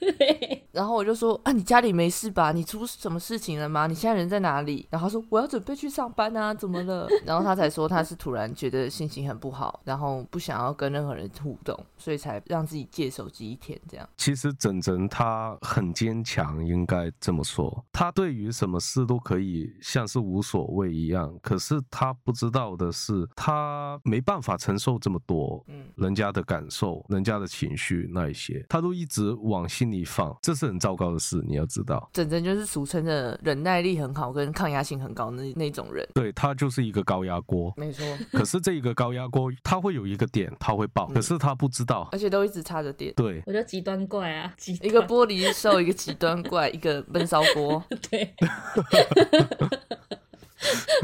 [0.73, 2.53] 然后我就说啊，你家里没事吧？
[2.53, 3.87] 你出什么事情了吗？
[3.87, 4.87] 你现在人在哪里？
[4.91, 7.09] 然后他说我要准备去上班啊，怎么了？
[7.25, 14.09] 然后他才说他是突然觉得心情很不好，然后不想要跟任何人互动，所以才让自己借手机一天这样。
[14.16, 17.85] 其实整整他很坚强，应该这么说。
[17.92, 32.09] 他对于什么事都可以像是无所谓一样，可是他不知道的是，他没办法承受这么多，嗯人家的感受、人家的情绪那一些，他都一直往心里放，这是很糟糕的事，你要知道。
[32.12, 36.07] 整整就是俗称的忍耐力很好跟抗压性很高的那那种人。
[36.14, 42.09] 对他就是一个高压锅，没错，可是这一个高压锅，它会有一个点，它会爆，可是他不知道。
[42.13, 43.13] 而且都一直插着电。
[43.15, 47.83] 对，我觉得极端怪啊，极一个玻璃兽，一个极端怪，一个 闷烧锅。
[48.11, 48.35] 对，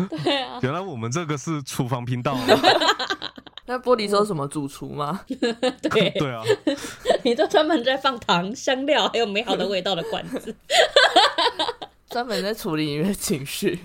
[0.24, 2.36] 对啊，原来我们这个是厨房频道。
[2.46, 2.56] 那
[3.74, 5.20] 那玻璃收什么主厨吗？
[5.90, 6.42] 对，对啊，
[7.22, 10.54] 你就专门在放糖、香料还有美好的味道的罐子。
[12.10, 13.78] 专门在处理你的情绪。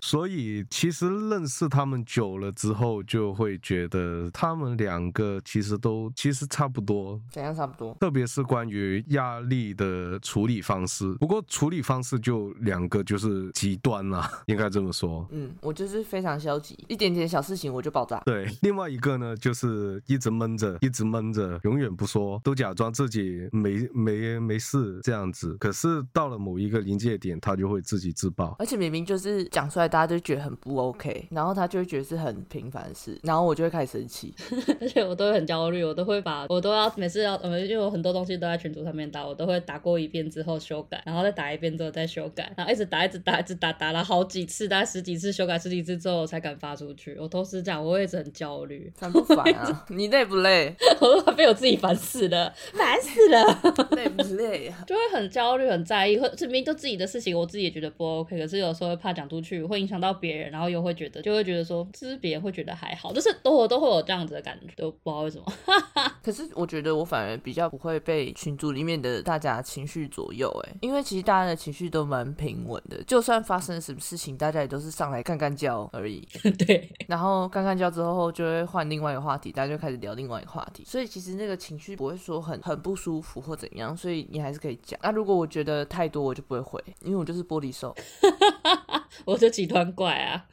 [0.00, 7.96] 所以其实认识他们久了之后，就会觉得他们两个其实都其实差不多，怎样差不多？
[8.00, 11.12] 特别是关于压力的处理方式。
[11.14, 15.26] 不过处理方式就两个就是极端啦， 应该这么说。
[15.30, 18.22] 嗯，我就是非常消极，一点点小事情我就爆炸。
[18.24, 25.56] 对，另外一个呢，就是一直闷着，一直闷着，永远不说，都假装自己没没没事这样子。
[25.58, 28.54] 可是到了某一个临界点，他就会自己自爆。
[28.58, 34.34] 而且明明就是讲出来，大家就觉得很不 OK，然后他就会觉得是很平凡的事，然后我就会开始生气。
[34.80, 47.16] 而且我都会很焦虑，我都会把我都要每次要呃，因为我很多东西都在群组上面打，我都会打过一遍之后修改，然后再打一遍之后再修改，然后一直打一直打一直打，打了好几次，大概十几次修改十几次之后我才敢发出去。
[47.18, 49.86] 我都是这样，我会一直很焦虑，烦不烦啊？
[49.90, 50.74] 你累不累？
[51.00, 53.60] 我都快被我自己烦死了，烦死了，
[53.92, 54.84] 累不累啊？
[54.86, 65.44] 就会很焦虑、很在意，会明明都自己的事情，我自己也觉得不 OK，可是有时候会怕讲出去会影响到别人，然后又会觉得就会觉得说，其实别人会觉得还好，就是都我都会有这样子的感觉，都不知道为什么。
[66.22, 76.26] 可是我觉得我反而比较不会被群组里面的大家情绪左右，哎，因为其实大家的情绪都蛮平稳的，就算发生什么事情，大家也都是上来干干叫而已。
[76.58, 84.98] 对，然后干干叫之后，就会换另外一个话题，大家就开始聊另外一个话题，所以其实那个情绪不会说很很不舒服或怎样，所以你还是可以讲。
[85.02, 87.94] 那如果我觉得太多，我就不会回，因为我就是玻璃手。
[89.24, 90.46] 我就极团怪啊！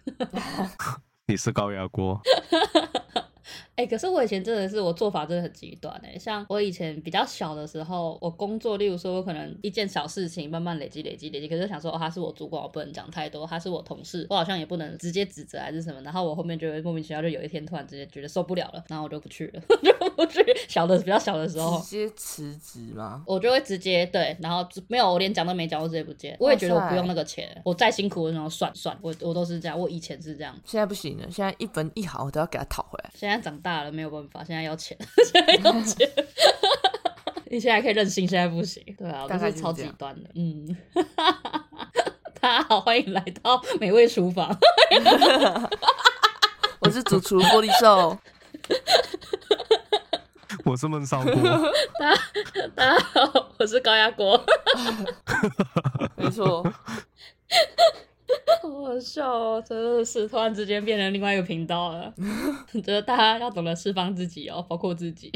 [1.28, 2.22] 你是高压锅。
[3.76, 20.44] 哎、可是我以前真的是我做法真的很极端哎、像我以前比较小的时候，我工作，例如说我可能一件小事情慢慢累积累积累积，可是想说哦他是我主管，我不能讲太多，他是我同事，我好像也不能直接指责还是什么，然后我后面就会莫名其妙就有一天突然之间觉得受不了了，然后我就不去了， 就不去。
[20.68, 21.96] 小的比较小的时候直。
[21.96, 23.24] 接辞职吗？
[23.26, 26.36] 我就会直接对，然后没有，我连讲都没讲，我直接不接。
[26.40, 33.12] 我也觉得我不用那个钱，我再辛苦，然后算算，我我都是这样，我以前是这样，现在不行了，现在一分一毫我都要给他讨回来。
[33.16, 36.08] 现在长大了没有办法，现在要钱， 现在要钱。
[37.50, 38.84] 你现在可以任性，现在不行。
[38.96, 40.30] 对啊，我是超极端的。
[40.36, 40.78] 嗯，
[42.40, 44.56] 大家好，欢迎来到美味厨房。
[46.78, 48.16] 我是主厨玻璃兽，
[50.64, 51.34] 我是闷烧锅，
[52.76, 54.40] 大家好，我是高压锅。
[56.16, 56.64] 没错，
[58.62, 62.14] 好好笑哦，真的是突然之间变成另外一个频道了。
[62.74, 65.32] 觉得大家要懂得释放自己哦，包括自己。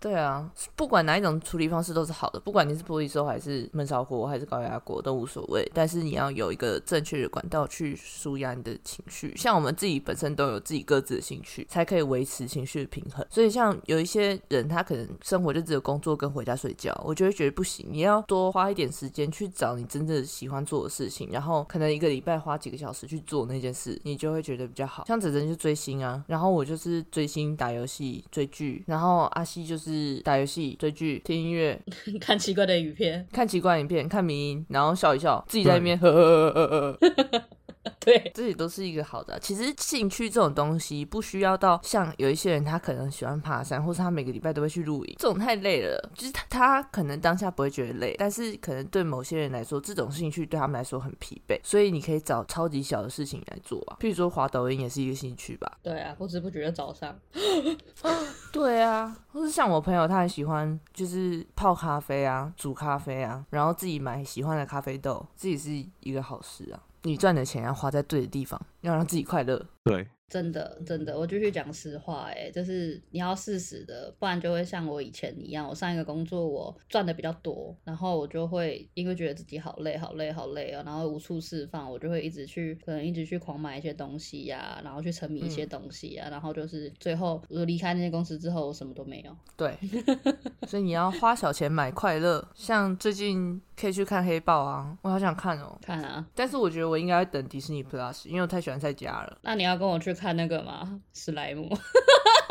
[0.00, 9.34] 对啊，不管哪一种处理方式都是好的，不管你是玻璃收还是焖烧锅还是高压锅都无所谓，但是你要有一个正确的管道去舒压你的情绪。
[9.36, 13.24] 像我们自己本身都有自己各自的兴趣，才可以维持情绪的平衡。
[13.30, 25.04] 所以像有一些人，他可能生活就只有工作跟回家睡觉，我就会觉得不行，你要多花一点时间去找你真正喜欢做的事情，然后可能一个礼拜花几个小时去做那件事，你就会觉得比较好。
[25.06, 31.80] 像子珍就追星啊，然后我就是追星、打游戏、追剧，然后阿西就是打游戏、追剧、听音乐、
[32.20, 36.98] 看奇怪的影片，看奇怪影片、看迷音，然后笑一笑，自己在那边呵呵呵呵
[37.32, 37.42] 呵。
[38.00, 39.38] 对，这也都是一个好的啊。
[39.40, 46.10] 其实兴趣这种东西不需要到像有一些人他可能喜欢爬山，或是他每个礼拜都会去露营，这种太累了。
[46.12, 51.60] 就是他他可能当下不会觉得累，但是可能对某些人来说，这种兴趣对他们来说很疲惫。
[51.62, 55.78] 所以你可以找超级小的事情来做啊，譬如说滑抖音也是一个兴趣吧。
[55.80, 57.16] 对啊，不知不觉的早上，
[58.56, 66.80] 对啊，或是像我朋友，他很喜欢就是泡咖啡啊，煮咖啡啊，然后自己买喜欢的咖啡豆，自己是一个好事啊。
[67.02, 69.64] 你赚的钱要花在对的地方，要让自己快乐。
[69.84, 89.36] 对，真的真的，我继续讲实话，哎，就是你要适时的，不然就会像我以前一样，我上一个工作我赚的比较多，然后我就会因为觉得自己好累好累好累啊，然后无处释放，我就会一直去可能一直去狂买一些东西呀、然后去沉迷一些嗯东西呀、然后就是最后我离开那间公司之后，我什么都没有。
[89.56, 89.78] 对，
[90.66, 92.46] 所以你要花小钱买快乐。
[92.54, 95.78] 像最近可以去看黑豹啊，我好想看哦。
[95.80, 99.38] 看啊，但是我觉得我应该会等迪士尼 Plus，因为我太喜欢在家了。
[99.42, 100.98] 那你要跟我去看那个吗？
[101.14, 101.70] 史莱姆。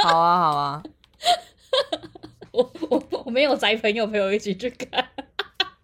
[0.03, 0.83] 好啊，好啊，
[2.51, 5.03] 我我我没有宅朋友陪我一起去看，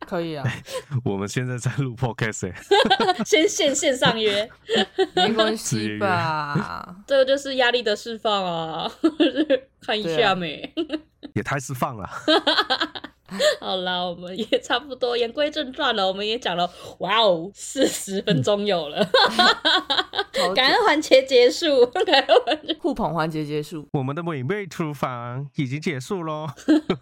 [0.08, 0.44] 可以啊，
[1.04, 2.54] 我们现在在录 podcast，欸
[3.26, 4.48] 先线线上约，
[5.16, 6.96] 没关系吧？
[7.08, 8.92] 这个就是压力的释放啊，
[9.82, 10.74] 看一下没？
[11.34, 12.10] 也太释放了。
[13.62, 19.08] 好啦，我们也差不多言归正传了，我们也讲了，哇哦，四十分钟有了，
[20.34, 22.76] 超感恩环节结束，感恩环节。
[22.80, 26.48] 互捧环节结束，我们的美味厨房已经结束喽。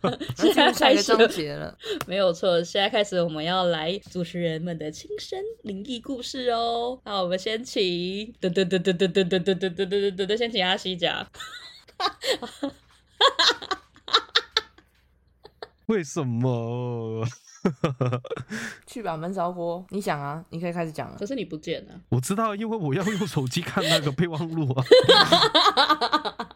[0.03, 1.75] 那进入下一个章节了。
[2.05, 6.99] 没有错，现在开始我们要来主持人们的亲身灵异故事哦。
[7.05, 7.83] 那我们先请，
[8.39, 11.27] 噔噔噔噔噔噔噔噔噔噔噔噔噔，先请阿西讲。
[15.89, 17.25] 为什么？
[18.85, 19.83] 去吧，闷烧锅。
[19.89, 21.25] 你想啊，你可以开始讲了可。
[21.25, 24.85] 是你不见了，我知道，因为我要用手机看那个备忘录啊。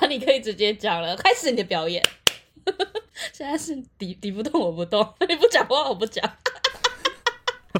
[0.00, 2.02] 那你可以直接讲了，开始你的表演。
[3.32, 6.24] 现在是敌敌不动我不动，你不讲话我不讲。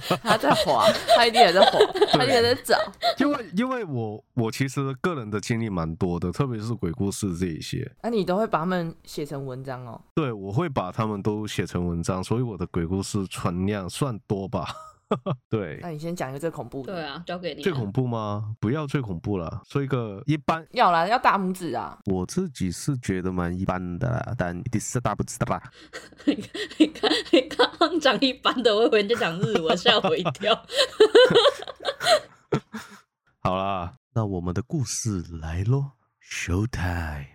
[0.22, 0.86] 他在滑，
[1.16, 1.78] 他一定也在滑，
[2.12, 2.76] 他一定也在找。
[3.18, 7.90] 因为因为我我其实个人的经历蛮多的，特别是鬼故事这一些。
[8.02, 10.00] 那、你都会把它们写成文章哦。
[10.14, 14.68] 对，我会把他们都写成文章，所以我的鬼故事存量算多吧。
[15.48, 16.92] 对那，你先讲一个最恐怖的。
[16.92, 17.64] 对啊，交给你、啊。
[17.64, 18.54] 最恐怖吗？
[18.60, 20.66] 不要最恐怖了，说一个一般。
[20.72, 21.98] 要啦，要大拇指啊！
[22.06, 25.62] 我自己是觉得蛮一般的啦，但第四大不知道吧？
[26.26, 30.54] 你看，你刚刚讲一般的，我以为你在讲日文，吓我一跳。
[33.40, 35.92] 好啦，那我们的故事来喽
[36.22, 37.31] ，Show time！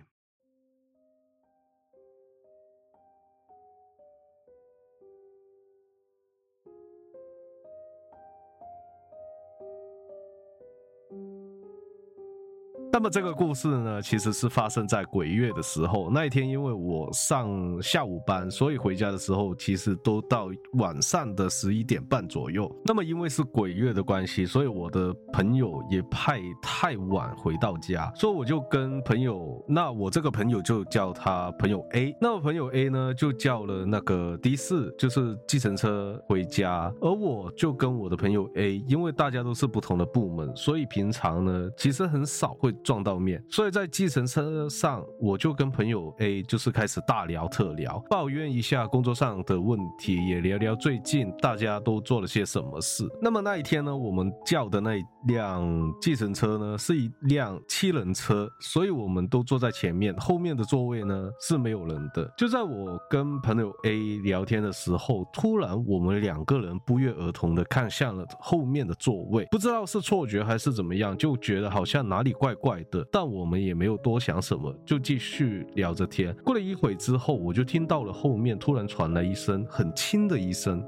[12.90, 16.10] 那么这个故事呢，其实是发生在鬼月的时候。
[16.10, 22.70] 那一天，因为我上下午班，所以回家的时候其实都到晚上的十一点半左右。
[22.84, 53.08] 那么因为是鬼月的关系，所以我的朋友也派太晚回到家，所以我就跟朋友，那我这个朋友就叫他朋友 A，那我朋友 A 呢就叫了那个的士，就是计程车回家，而我就跟我的朋友 A，因为大家都是不同的部门，所以平常呢其实很少会撞到面，所以在计程车上，我就跟朋友 A 就是开始大聊特聊，抱怨一下工作上的问题，也聊聊最近大家都做了些什么事。
[53.22, 62.30] 那么那一天呢，我们叫的那一辆计程车呢是一辆七人车，所以我们都坐在前面，后面的座位呢是没有人的。
[62.36, 76.36] 就在我跟朋友 A 聊天的时候，突然我们两个人不约而同的看向了后面的座位，不知道是错觉还是怎么样，就觉得好像哪里怪怪怪的，但我们也没有多想什么，就继续聊着天。
[76.44, 80.84] 过了一会之后，我就听到了后面突然传来一声很轻的一声，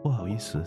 [0.00, 0.62] 不好意思。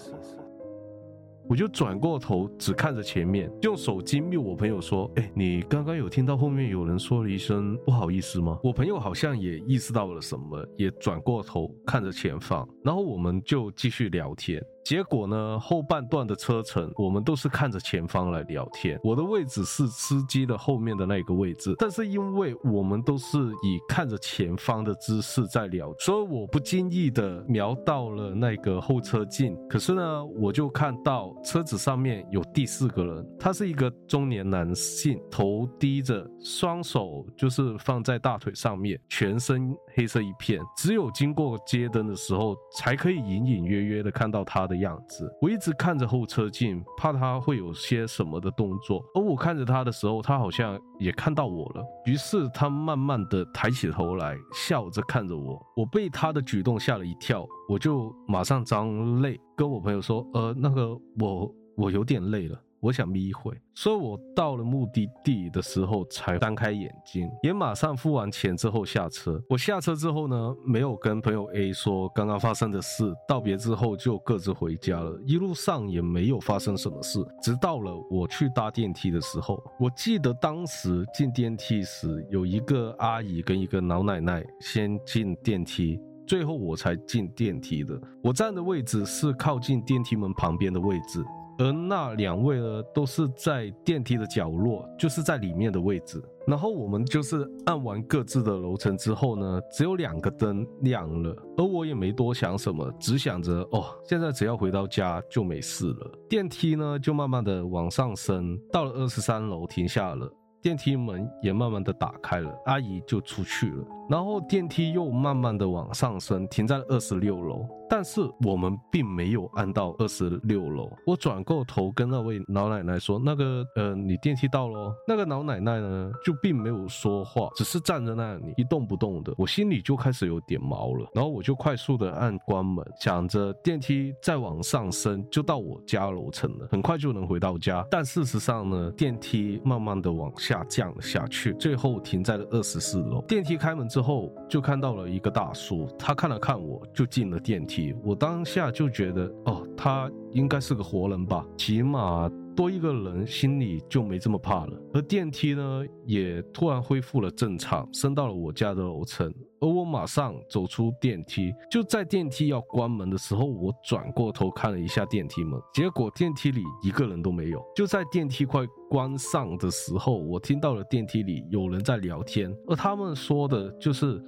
[1.48, 14.62] 我就转过头，只看着前面，用手机瞄我朋友说：“哎，你刚刚有听到后面有人说了一声不好意思吗？”我朋友好像也意识到了什么，也转过头看着前方，然后我们就继续聊天。
[14.88, 18.98] 结果呢，后半段的车程，我们都是看着前方来聊天。
[19.04, 29.58] 我的位置是司机的后面的那个位置，但是因为我们都是以看着前方的姿势在聊，所以我不经意的瞄到了那个后车镜。
[29.68, 45.28] 可是呢，我就看到车子上面有第四个人，他是一个中年男性，头低着，双手就是放在大腿上面，全身黑色一片，只有经过街灯的时候，才可以隐隐约约的看到他的样子。
[45.42, 49.04] 我一直看着后车镜，怕他会有些什么的动作。
[49.16, 51.84] 而我看着他的时候，他好像也看到我了。
[52.06, 55.60] 于是他慢慢的抬起头来，笑着看着我。
[55.76, 69.42] 我被他的举动吓了一跳，我就马上张泪，跟我朋友说：“呃，那个我我有点累了。”我想眯一会，所以我到了目的地的时候才张开眼睛，也马上付完钱之后下车。
[69.50, 75.20] 我下车之后呢，没有跟朋友 A 说刚刚发生的事，道别之后就各自回家了。
[75.26, 86.00] 一路上也没有发生什么事，直到了我去搭电梯的时候，我记得当时进电梯时，有一个阿姨跟一个老奶奶先进电梯。
[86.28, 91.24] 最后我才进电梯的，我站的位置是靠近电梯门旁边的位置。
[91.60, 96.22] 而那两位呢，都是在电梯的角落，就是在里面的位置。
[96.46, 106.12] 然后我们就是按完各自的楼层之后呢，只有两个灯亮了，而我也没多想什么，只想着哦，现在只要回到家就没事了。
[106.30, 110.32] 电梯呢就慢慢的往上升，到了二十三楼停下了。
[110.62, 113.86] 电梯门也慢慢的打开了，阿姨就出去了。
[114.10, 117.66] 然后电梯又慢慢的往上升，停在了二十六楼。
[117.90, 120.92] 但是我们并没有按到二十六楼。
[121.06, 129.34] 我转过头跟那位老奶奶说：“那个，呃，你电梯到了。”那个老奶奶呢，就并没有说话，只是站在那里一动不动的。
[129.38, 137.88] 我心里就开始有点毛了，然后我就快速的按关门，想着电梯再往上升就到我家楼层了，很快就能回到家。
[137.90, 143.22] 但事实上呢，电梯慢慢的往下降了下去，最后停在了二十四楼。
[143.22, 147.96] 电梯开门之之后，就看到了一个大叔，他看了看我，就进了电梯。
[148.04, 154.74] 我当下就觉得，哦，他应该是个活人吧，起码多一个人，心里就没这么怕了。
[154.92, 159.32] 而电梯呢，也突然恢复了正常，升到了我家的楼层。
[159.60, 167.64] 而我马上走出电梯，就在电梯要关门的时候，我转过头看了一下电梯门，结果电梯里一个人都没有。
[167.76, 174.20] 就在电梯快关上的时候，我听到了电梯里有人在聊天，而他们说的就是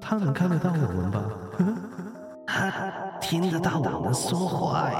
[0.00, 1.30] 他能看得到我们吧？
[3.22, 4.90] 听得到我们说话。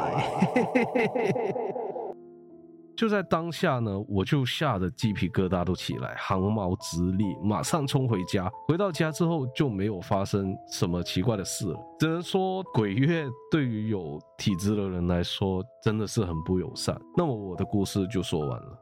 [2.96, 8.50] 就在当下呢，我就吓得鸡皮疙瘩都起来，汗毛直立，马上冲回家。
[8.68, 11.76] 回到家之后就没有发生什么奇怪的事了。
[11.98, 17.00] 只能说鬼月对于有体质的人来说真的是很不友善。
[17.16, 18.78] 那么我的故事就说完了。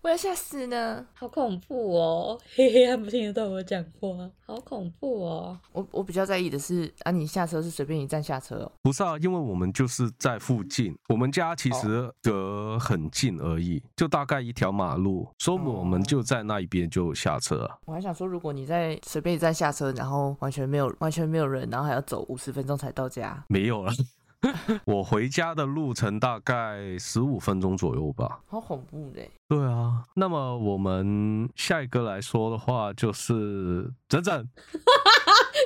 [0.00, 1.04] 我要吓死呢！
[1.12, 5.58] 好恐怖哦，嘿嘿，他们听得到我讲话，好恐怖哦。
[5.72, 8.72] 我我比较在意的是，啊，你下车是随便一站下车哦？
[8.82, 17.68] 不是啊，因为我们就是在附近，我们家其实隔很近而已，就大概一条马路，所以我们就在那一边就下车。
[17.84, 23.92] 我还想说，如果你在随便一站下车，然后完全没有完全没有人，然后还要走五十分钟才到家，没有了。
[24.86, 29.30] 我回家的路程大概十五分钟左右吧，好恐怖嘞！
[29.48, 34.48] 对啊，那么我们下一个来说的话，就是整整，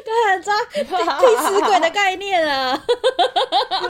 [0.05, 2.83] 看抓替死鬼的概念啊！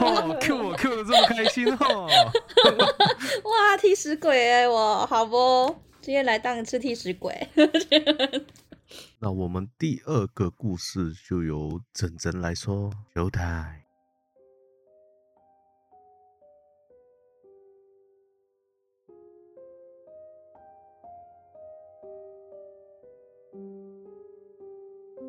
[0.01, 2.07] 哦，Q 我 Q 的这么开心哦！
[3.45, 5.73] 哇，替死鬼哎，我好不？
[6.01, 7.47] 今天来当一次替死鬼。
[9.19, 13.82] 那我们第二个故事就由整整来说，有台。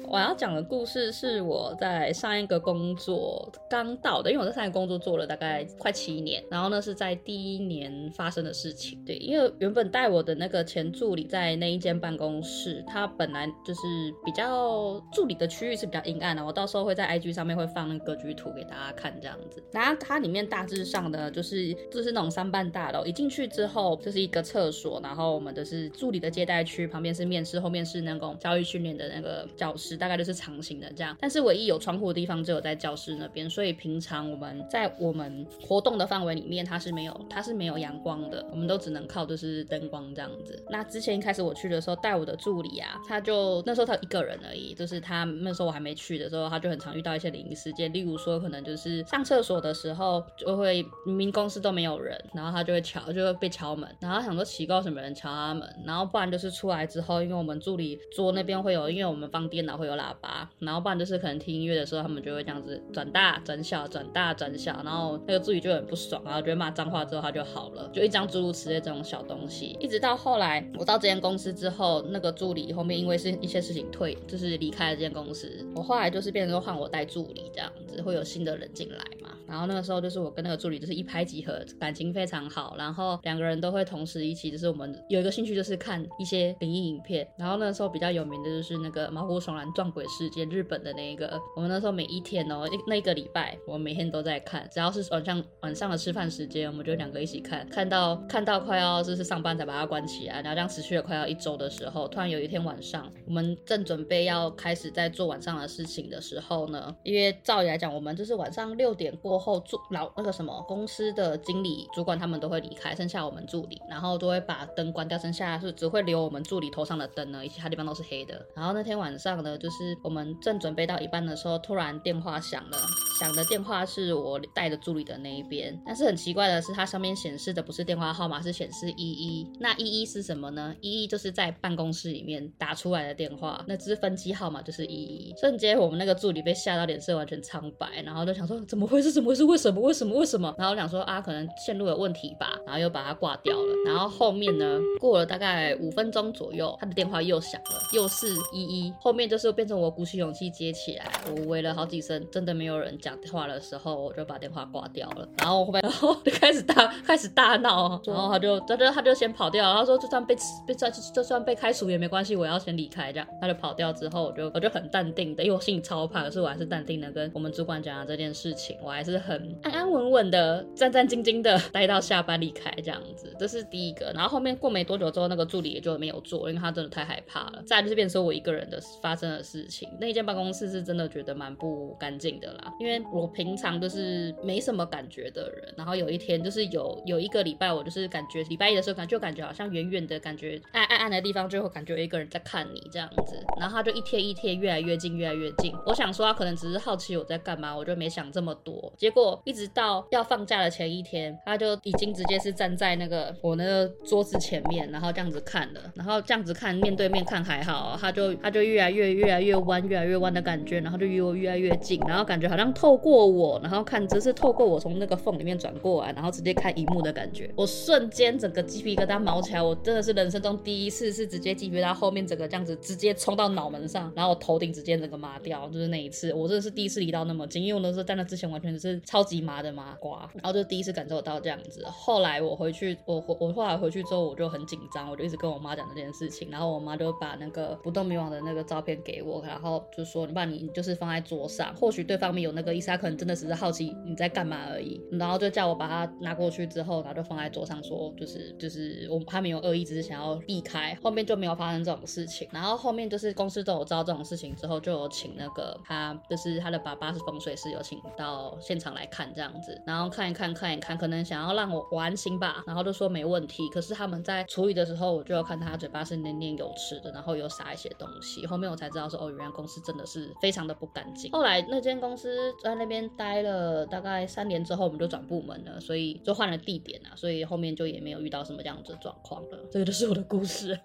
[0.09, 9.03] 我要讲的故事是我在上一个工作刚到的，因为我在上一个工作做了大概快七年，然后呢是在第一年发生的事情。
[9.05, 13.81] 对，因为原本带我的那个前助理在那一间办公室，他本来就是
[14.25, 19.63] 比较助理的区域是比较阴暗的，我到时候会在 IG 上面会放那个格局图给大家看这样子。
[19.73, 29.94] 然后它里面大致上的就是就是那种三半大楼，一进去之后就是一个厕所，然后我们的是助理的接待区，旁边是面试，后面是那种教育训练的那个教室。
[29.97, 40.61] 大概就是长形的这样，但是唯一有窗户的地方只有在教室那边，所以平常我们在我们活动的范围里面，它是没有它是没有阳光的，我们都只能靠就是灯光这样子。
[40.69, 59.84] 那之前一开始我去的时候，带我的助理啊，他就那时候他一个人而已，就是他那时候我还没去的时候，他就很常遇到一些灵异事件，例如说可能就是上厕所的时候就会明明公司都没有人，然后他就会敲就会被敲门，然后他想说奇怪什么人敲他门，然后不然就是出来之后，因为我们助理桌那边会有，因为我们放电脑会。
[59.85, 89.65] 有喇叭，然后不然就是可能听音乐的时候，他们就会这样子转大转小，转大转小，然后那个助理就很不爽，然后就骂脏话，之后他就好了，就一张诸如此类这种小东西，一直到后来我到这间公司之后，那个助理后面因为是一些事情退，就是离开了这间公司，我后来就是变成说换我带助理这样子，会有新的人进来嘛，然后那个时候就是我跟那个助理就是一拍即合，感情非常好，然后两个人都会同时一起，就是我们有一个兴趣就是看一些灵异影片，然后那个时候比较有名的就是那个毛骨悚然。
[89.75, 118.41] 撞鬼事件，日本的那一个，我们那时候每一天哦，那个礼拜，我们每天都在看，只要是晚上晚上的吃饭时间，我们就两个一起看，看到看到快要就是上班才把它关起来，然后这样持续了快要一周的时候，突然有一天晚上，我们正准备要开始在做晚上的事情的时候呢，因为照理来讲，我们就是晚上六点过后，做老那个什么公司的经理、主管他们都会离开，剩下我们助理，然后都会把灯关掉，剩下是只会留我们助理头上的灯呢，其他地方都是黑的。
[118.55, 119.59] 然后那天晚上呢。
[119.65, 122.77] 就是我们正准备到一半的时候，突然电话响了。
[123.19, 129.49] 响的电话是我带的助理的那一边，但是很奇怪的是，它上面显示的不是电话号码，是显示一一。
[129.61, 130.75] 那一一是什么呢？
[130.81, 135.35] 一一就是在办公室里面打出来的电话，那只分机号码就是一一。
[135.41, 139.43] 瞬间，我们那个助理被吓到脸色完全苍白，然后就想说怎么会是怎么么回事？
[139.45, 139.81] 为什么？
[139.81, 140.19] 为什么？
[140.19, 140.55] 为什么？
[140.59, 143.75] 然后我想说啊，可能线路有问题吧，然后又把它挂掉了。
[143.87, 148.93] 然后后面呢，过了大概五分钟左右，他的电话又响了，又是一一。
[149.01, 155.27] 后面就是变成我鼓起勇气接起来，我喂了好几声，真的没有人讲话的时候，我就把电话挂掉了。
[155.39, 159.75] 然后后面 然后就开始大开始大闹，然后他就他就他就先跑掉了。
[159.81, 163.27] 他说就算被被就就算被开除也没关系，我要先离开这样。
[163.41, 173.35] 他就跑掉之后，我就我就很淡定的，因为我心里超怕，可是我还是淡定的跟我们主管讲了这件事情，我还是很安安稳稳的、战战兢兢的待到下班离开这样子。
[173.39, 174.13] 这是第一个。
[174.15, 177.63] 然后后面过没多久之后，那个助理也就没有做，因为他真的太害怕了。
[177.67, 182.73] 再就是变成我一个人的发生的事情，那一间办公室是真的觉得蛮不干净的啦。
[182.79, 193.37] 因为我平常就是没什么感觉的人，然后有一天就是有有一个礼拜，我就是感觉礼拜一的时候感就感觉好像远远的感觉暗暗暗的地方，就会感觉有一个人在看你这样子。
[193.59, 195.75] 然后他就一天一天越来越近，越来越近。
[195.87, 198.93] 我想说他可能只是好奇我在干嘛，我就没想这么多。
[199.05, 231.85] 结果一直到要放假的前一天，他就已经直接是站在那个我那个桌子前面，然后这样子看了，然后这样子看面对面看还好，他就他就越来越越来越弯，越来越弯的感觉，然后就离我越来越近，然后感觉好像透过我，然后看只是透过我从那个缝里面转过来，然后直接看荧幕的感觉，我瞬间整个鸡皮疙瘩毛起来，我真的是人生中第一次是直接鸡皮疙瘩后面整个这样子直接冲到脑门上，然后我头顶直接整个麻掉，就是那一次，我真的是第一次离到那么近，因为我那时候在那之前完全是超级麻的麻瓜，然后就第一次感受到这样子。
[231.87, 271.33] 后来我回去，我回我后来回去之后我就很紧张，我就一直跟我妈讲这件事情，然后我妈就把那个不动明王的那个照片给我，然后就说你把你就是放在桌上，或许对方面有那个意思，他可能真的只是好奇你在干嘛而已，然后就叫我把它拿过去之后，然后就放在桌上说就是就是我他没有恶意，只是想要避开，后面就没有发生这种事情，然后后面就是公司都有知道这种事情之后，就有请那个他就是他的爸爸是风水师，有请到现场常来看这样子，然后看一看看一看，可能想要让我玩心吧，然后就说没问题，可是他们在处理的时候，我就要看他嘴巴是念念有词的，然后有撒一些东西，后面我才知道说哦，原来公司真的是非常的不干净。
[271.33, 279.59] 后来那间公司在那边待了大概三年之后，我们就转部门了，所以就换了地点啊，所以后面就也没有遇到什么这样子的状况了。
[279.71, 280.79] 这个就是我的故事。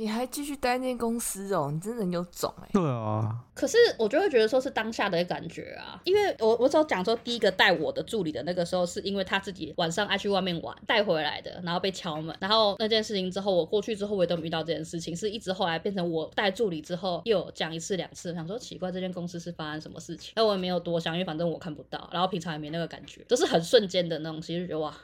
[0.00, 1.68] 你还继续待那间公司哦？
[1.70, 2.68] 你真的很有种哎！
[2.72, 24.96] 对啊，可是我就会觉得说是当下的感觉啊，因为我我只有讲说第一个带我的助理的那个时候，是因为他自己晚上爱去外面玩带回来的，然后被敲门，然后那件事情之后，我过去之后我也都没遇到这件事情，是一直后来变成我带助理之后又有讲一次两次，想说奇怪这间公司是发生什么事情，那我也没有多想，因为反正我看不到，然后平常也没那个感觉，都是很瞬间的那种，其实觉得哇，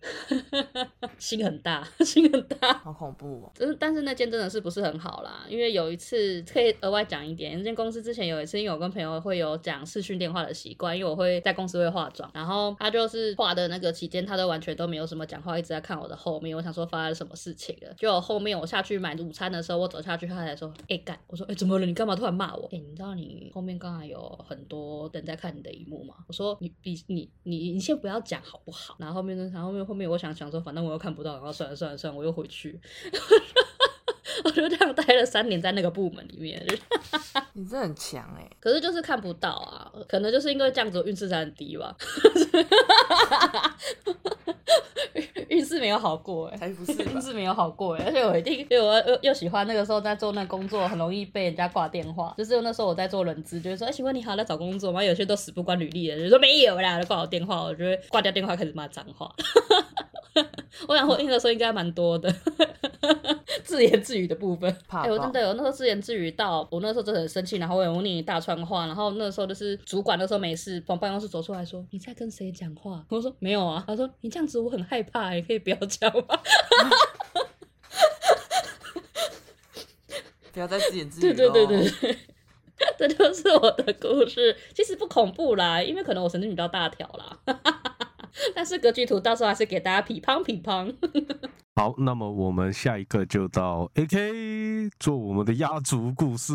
[1.21, 3.53] 心很大，心很大，好恐怖哦！
[3.59, 16.57] 但是但是那件真的是不是很好啦，因为有一次可以额外讲一点，那间公司之前有一次，因为我跟朋友会有讲视讯电话的习惯，因为我会在公司会化妆，然后他就是化的那个期间，他都完全都没有什么讲话，一直在看我的后面。
[16.57, 21.85] 我想说发生什么事情了，就后面我下去买午餐的时候，我走下去，他才说：“哎干！”我说：“哎怎么了？
[21.85, 24.19] 你干嘛突然骂我？”哎，你知道你后面刚才有
[24.49, 26.15] 很多人在看你的一幕吗？
[26.27, 32.79] 我说：“你比你你你先不要讲好不好？”然后后面呢，然后后面后面我想想说，反正我又看不到，然后算了算了算了，我又回去。
[34.45, 36.63] 我就这样待了三年在那个部门里面，
[37.55, 38.49] 你真的很强哎！
[38.61, 41.97] 可是就是看不到啊，可能就是因为这样子运势才很低吧，
[45.49, 55.03] 运势没有好过哎，才不是吧运势没有好过哎，而且我一定，因为我又又喜欢那个时候在做那工作，很容易被人家挂电话，就是那时候我在做人资，就是说，哎，请问你好，在找工作吗？
[55.03, 59.35] 有些都死不关履历的，就说没有啦，就挂我电话，我就会挂掉电话，开始骂脏话。
[60.89, 62.33] 我想说，那个时候应该蛮多的
[63.65, 64.71] 自言自语的部分。
[64.89, 76.41] 哎、我真的有那时候自言自语到我那时候真的很生气，然后我有念一大串话，然后那时候就是主管那时候没事从办公室走出来说：“你在跟谁讲话？”我说：“没有啊。”他说：“你这样子我很害怕，你可以不要讲吗
[80.53, 81.53] 不要再自言自语对了。
[81.53, 82.19] 对对对对。
[82.99, 87.39] 这就是我的故事，其实不恐怖啦，因为可能我神经比较大条啦，
[88.55, 90.95] 但是格局图到时候还是给大家匹乓匹乓。
[91.77, 96.55] 好，那么我们下一个就到 AK 做我们的压轴故事。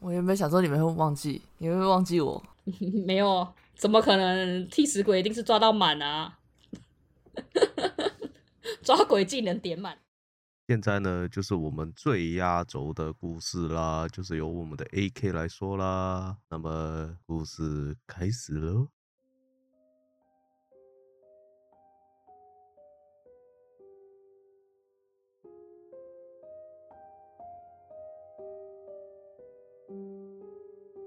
[0.00, 2.42] 我原本想说你们会忘记，你们会忘记我。
[3.06, 4.66] 没有，怎么可能？
[4.68, 6.38] 替死鬼一定是抓到满啊！
[8.82, 9.98] 抓鬼技能点满。
[10.68, 16.38] 现在呢，就是我们最压轴的故事啦，就是由我们的 AK 来说啦。
[16.48, 18.88] 那么故事开始喽。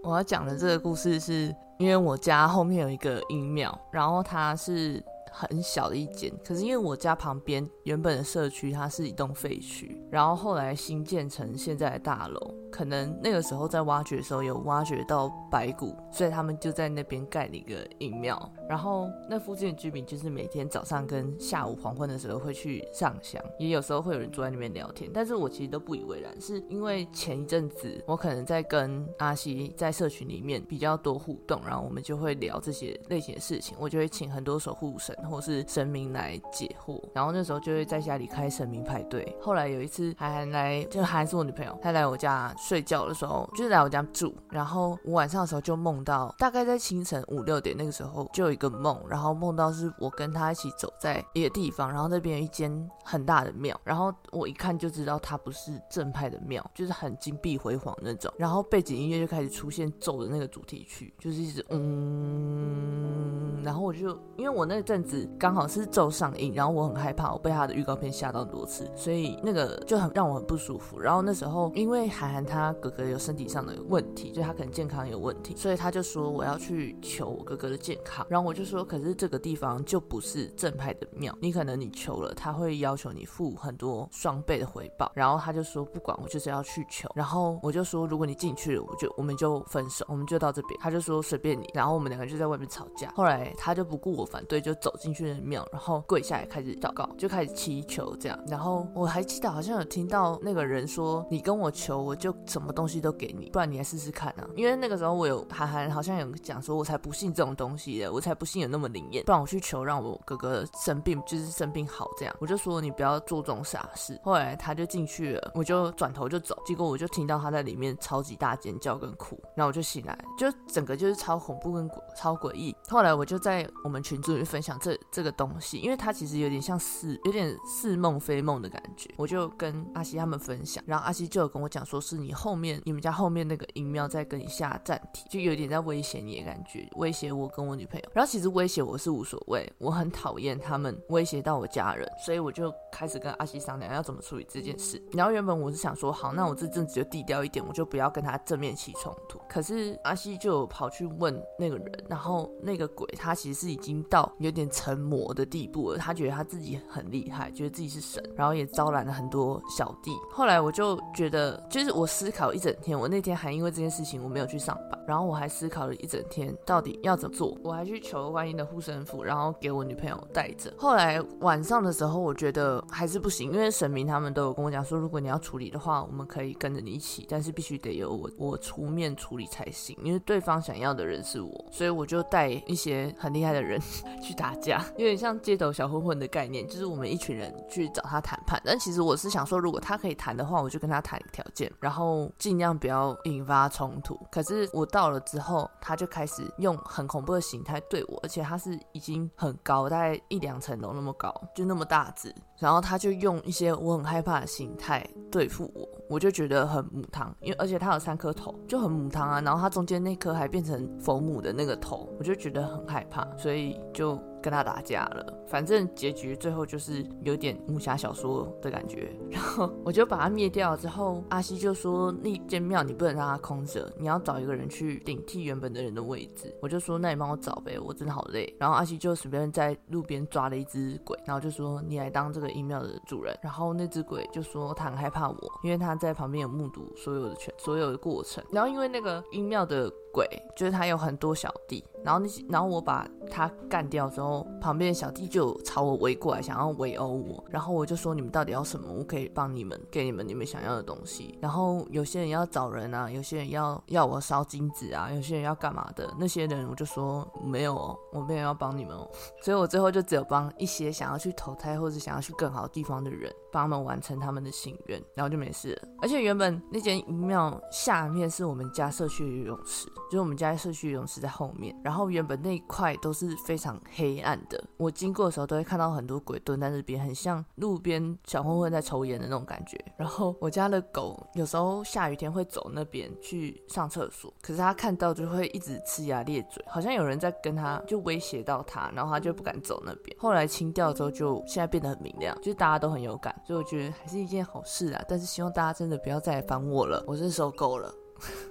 [0.05, 5.03] 我要讲的这个故事是因为我家后面有一个阴庙，然后它是。
[5.37, 18.49] 很小的一间，可是因为我家旁边原本的社区它是一栋废墟，然后后来新建成现在的大楼，可能那个时候在挖掘的时候有挖掘到白骨，所以他们就在那边盖了一个阴庙。
[18.69, 35.13] 然后那附近的居民就是每天早上跟下午黄昏的时候会去上香，也有时候会有人坐在那边聊天，但是我其实都不以为然，是因为前一阵子我可能在跟阿西在社群里面比较多互动，然后我们就会聊这些类型的事情，我就会请很多守护神。
[35.25, 39.35] 或是神明来解惑，然后那时候就会在家里开神明派对。
[39.41, 44.33] 后来有一次，涵涵来，就涵涵是我女朋友，她来我家睡觉的时候，就是来我家住。
[44.51, 58.33] 然后我晚上的时候就梦到，大概在清晨五六点那个时候，就一个梦，然后梦到是我跟他一起走在一个地方，然后那边有一间很大的庙，然后我一看就知道它不是正派的庙，就是很金碧辉煌那种。
[58.37, 65.29] 然后背景音乐就开始出现咒的那个主题曲，就是一直嗯，然后我就因为我那阵子。
[65.37, 70.97] 刚好是咒上映，然后我很害怕，我被他的预告片吓到多次，所以那个就很让我很不舒服。
[70.99, 78.25] 然后那时候因为涵涵他哥哥有身体上的问题，就他可能健康有问题，所以他就说我要去求我哥哥的健康。
[78.29, 85.11] 然后我就说，可是这个地方就不是正派的庙，你可能你求了，他会要求你付很多双倍的回报。
[85.15, 87.09] 然后他就说不管我就是要去求。
[87.15, 90.79] 然后我就说如果你进去了，我就我们就分手，我们就到这边。
[90.79, 91.67] 他就说随便你。
[91.73, 93.09] 然后我们两个就在外面吵架。
[93.15, 95.15] 后来他就不顾我反对，就走进。
[95.15, 98.37] 去的庙，然后跪下来开始祷告，就开始祈求这样。
[98.49, 122.75] 然后我还记得好像有听到那个人说：“你跟我求，我就什么东西都给你，不然你来试试看啊。”因为那个时候我有涵涵好像有讲说：“我才不信这种东西的，我才不信有那么灵验，不然我去求让我哥哥生病，就是生病好这样。”我就说：“你不要做这种傻事。”后来他就进去了，我就转头就走，结果我就听到他在里面超级大尖叫跟哭，然后我就醒来，就整个就是超恐怖跟超诡异。
[122.89, 124.93] 后来我就在我们群组里面分享这。
[125.11, 138.09] 这个东西，因为它其实有点像似有点似梦非梦的感觉，我就跟阿西他们分享，然后阿西就有跟我讲，说是你后面你们家后面那个音庙在跟你下暂停，就有点在威胁你的感觉，威胁我跟我女朋友。
[138.13, 145.01] 然后其实威胁我是无所谓，我很讨厌他们威胁到我家人，所以我就开始跟阿西商量要怎么处理这件事。
[145.11, 149.39] 然后原本我是想说，好，那我这阵子就低调一点，我就不要跟他正面起冲突。
[149.49, 160.11] 可是阿西就跑去问那个人，然后那个鬼他其实是已经到有点成魔的地步了，他觉得他自己很厉害，觉得自己是神，然后也招揽了很多小弟。
[160.31, 170.73] 后来我就觉得，就是我思考一整天，我那天还因为这件事情我没有去上班，然后我还思考了一整天到底要怎么做，我还去求求观音的护身符，然后给我女朋友带着。
[170.77, 183.79] 后来晚上的时候，我觉得还是不行，因为神明他们都有跟我讲说，如果你要处理的话，我们可以跟着你一起，但是必须得由我我出面处理才行，因为对方想要的人是我，所以我就带一些很厉害的人
[184.23, 188.61] 去打架，有点像街头小混混的概念，就是我们一群人去找他谈判。
[188.63, 194.17] 但其实我是想说，如果他可以谈的话，我就跟他谈条件，然后尽量不要引发冲突。
[194.31, 202.33] 可是我到了之后，他就开始用很恐怖的形态对而且它是已经很高，大概一两层楼那么高，就那么大只。
[202.59, 209.41] 然后他就用一些我很害怕的形态对付我，我就觉得很母汤，因为而且他有三颗头，就很母汤啊。
[209.41, 215.33] 然后他中间那颗还变成佛母的那个头，我就觉得很害怕，所以就跟他打架了。
[215.47, 219.11] 反正结局最后就是有点武侠小说的感觉。
[219.29, 226.55] 然后我就把他灭掉之后，阿西就说那间庙你不能让它空着，你要找一个人去顶替原本的人的位置。
[226.61, 228.55] 我就说那你帮我找呗，我真的好累。
[228.57, 232.44] 然后阿西就随便在路边抓了一只鬼，然后就说你来当这个。
[232.51, 238.43] 阴庙的主人，然后那只鬼就说他很害怕我，因为他在旁边有目睹所有的全所有的过程。
[238.51, 247.43] 然后因为那个阴庙的鬼，就是他有很多小弟，然后那些然后我把他干掉之后，旁边的小弟就朝我围过来，想要围殴我。
[247.49, 248.87] 然后我就说你们到底要什么？
[248.89, 251.37] 我可以帮你们，给你们你们想要的东西。
[251.41, 256.09] 然后有些人要找人啊，有些人要要我烧金子啊，有些人要干嘛的？
[256.17, 259.05] 那些人我就说没有哦，我没有要帮你们哦。
[259.43, 265.89] 所以我最后就只有帮一些想要去投胎或者想要去更好地方的人，帮他们完成他们的心愿，然后就没事了。
[266.01, 271.75] 而且原本那间庙下面是我们家社区游泳池，就是我们家社区游泳池在后面。
[271.83, 279.77] 然后原本那一块都是非常黑暗的，我经过的时候都会看到很多鬼蹲在那边，很像路边小混混在抽烟的那种感觉。
[279.97, 290.15] 然后我家的狗有时候下雨天会走那边去上厕所，可是它看到就会一直呲牙咧嘴，好像有人在跟它就威胁到它，然后它就不敢走那边。
[290.19, 295.03] 后来清掉之后，就现在变得很明亮，就是大家都很有感，所以我觉得还是一件好事啊。
[295.07, 297.93] 但是希望大家真的不要再来烦我了，我是受够了。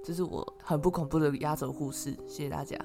[0.03, 2.79] 这是我很不恐怖的压轴故事，谢谢大家。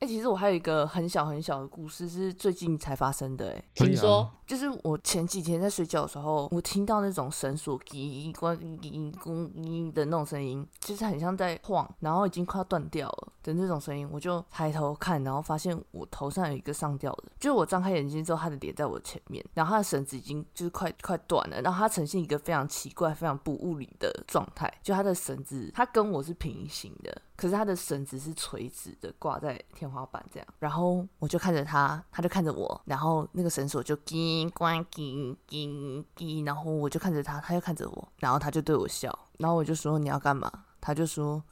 [0.00, 4.30] 哎、其实我还有一个很小很小的故事，是最近才发生的、哎，可以啊请说。
[4.46, 40.52] 就是我前几天在睡觉的时候，我听到那种绳索叽关叽咕叽的那种声音，就是很像在晃，然后已经快要断掉了的那种声音，我就抬头看，然后发现我头上有一个上吊的，就是我张开眼睛之后，他的脸在我前面，然后他的绳子已经就是快快断了，然后他呈现一个非常奇怪、非常不物理的状态，就他的绳子，他跟我是平行的，可是他的绳子是垂直的挂在天花板这样，然后我就看着他，他就看着我，然后那个绳索就叽关叽叽叽，然后我就看着他，他又看着我，然后他就对我笑，然后我就说你要干嘛？
[40.82, 41.42] 他就说。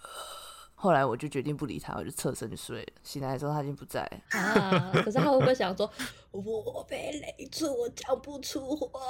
[0.81, 2.93] 后来我就决定不理他，我就侧身睡了。
[3.03, 4.39] 醒来的时候他已经不在了。
[4.39, 4.93] 啊！
[4.95, 5.91] 可是他会不会想说，
[6.31, 9.01] 我被雷住，我讲不出话？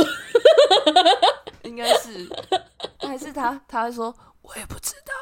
[1.64, 2.26] 应该是，
[2.98, 3.60] 还是他？
[3.68, 5.12] 他会说，我也不知道。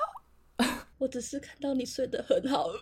[0.99, 2.69] 我只是看到你睡得很好。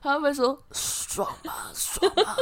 [0.00, 2.36] 他会不会说爽啊爽啊？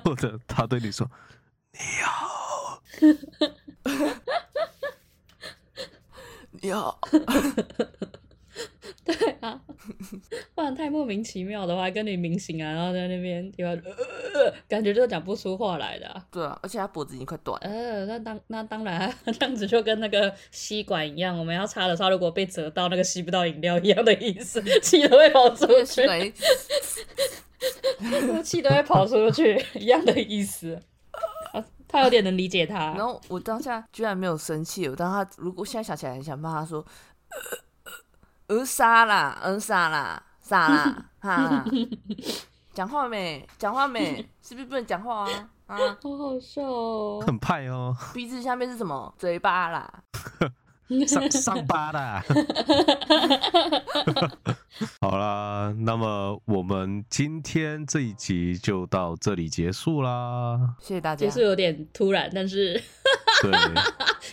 [0.04, 1.08] 或者他对你说
[1.72, 2.82] 你好，
[6.62, 6.98] 你好，
[9.04, 9.60] 对啊，
[10.54, 13.52] 不然太莫名其妙的话，跟你明星啊，然后在那边
[14.66, 16.24] 感觉就讲不出话来的、啊。
[16.30, 17.68] 对啊，而且他脖子已经快断了。
[17.68, 26.02] 呃，那当那当然，这样子就跟那个吸管一样，我们要插的时候，如果被折到，那个吸不到饮料一样的意思， 气都会跑出去，
[28.42, 30.80] 气都会跑出去，一样的意思。
[31.52, 36.84] 啊他有点能理解他，然后我当下居然没有生气，我当他如果现在想起来，很想骂他说
[37.30, 37.58] ：“呃
[38.46, 41.64] 呃杀啦，嗯杀啦，杀啦， 哈，
[42.74, 43.46] 讲话没？
[43.58, 44.28] 讲话没？
[44.42, 45.30] 是不是不能讲话啊？
[45.66, 47.24] 啊，好好笑哦。
[47.26, 49.14] 很派哦，鼻子下面是什么？
[49.18, 49.90] 嘴巴啦。
[51.08, 52.22] 上上巴啦。
[55.00, 60.74] 好啦，那么我们今天这一集就到这里结束啦。
[60.78, 61.40] 谢谢大家结束。
[61.40, 62.74] 有点突然，但是
[63.40, 63.50] 对，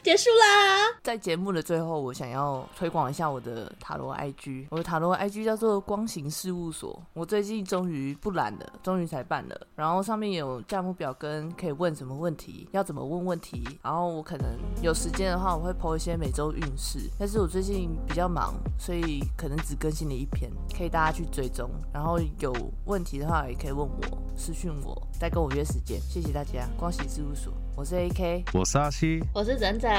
[0.03, 0.97] 结束啦。
[1.03, 4.65] 在节目的最后，我想要推广一下我的塔罗 IG。
[4.71, 6.99] 我的塔罗 IG 叫做光行事务所。
[7.13, 9.67] 我最近终于不懒了，终于才办了。
[9.75, 13.63] 然后上面有价目表跟可以问什么问题，要怎么问问题。
[13.83, 14.47] 然后我可能
[14.81, 16.99] 有时间的话，我会 po 一些每周运势。
[17.19, 21.69] 但是我最近比较忙，所以可能只更新了一篇，可以大家去追踪。
[21.93, 22.51] 然后有
[22.85, 25.99] 问题的话，也可以问我，私讯我，再跟我约时间。
[26.01, 28.43] 谢谢大家，光行事务所，我是 AK。
[28.53, 29.90] 我是阿西，我是整整，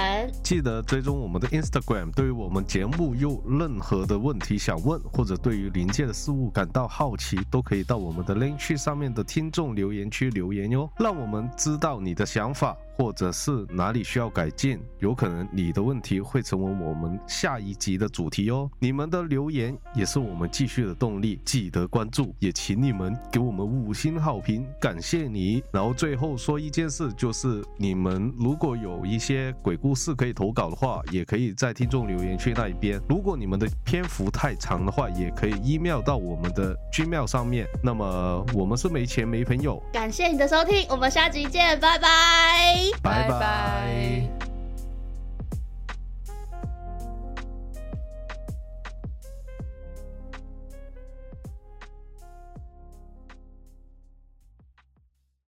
[0.42, 2.12] 记得追踪我们的 Instagram。
[2.12, 14.80] 对于我们节目有任何的问题想问，或者对于临界的事物感到好奇，都可以到我们的 link 去上面的听众留言区留言哟，让我们知道你的想法，或者是哪里需要改进。
[14.98, 18.70] 有可能你的问题会成为我们下一集的主题哦。
[18.78, 25.62] 你们的留言也是我们继续的动力，记得关注，也请你们给我们五星好评，感谢你。
[25.72, 33.00] 然后最后说一件事，就是你们如果有一些鬼故事可以投稿的话，也可以在听众留言区那一边。
[33.08, 37.66] 如果你们的篇幅太长的话，也可以 email 到我们的 Gmail 上面。
[37.82, 43.28] 那么我们是没钱没朋友，感谢你的收听，我们下集见，拜拜拜。
[43.28, 44.51] 拜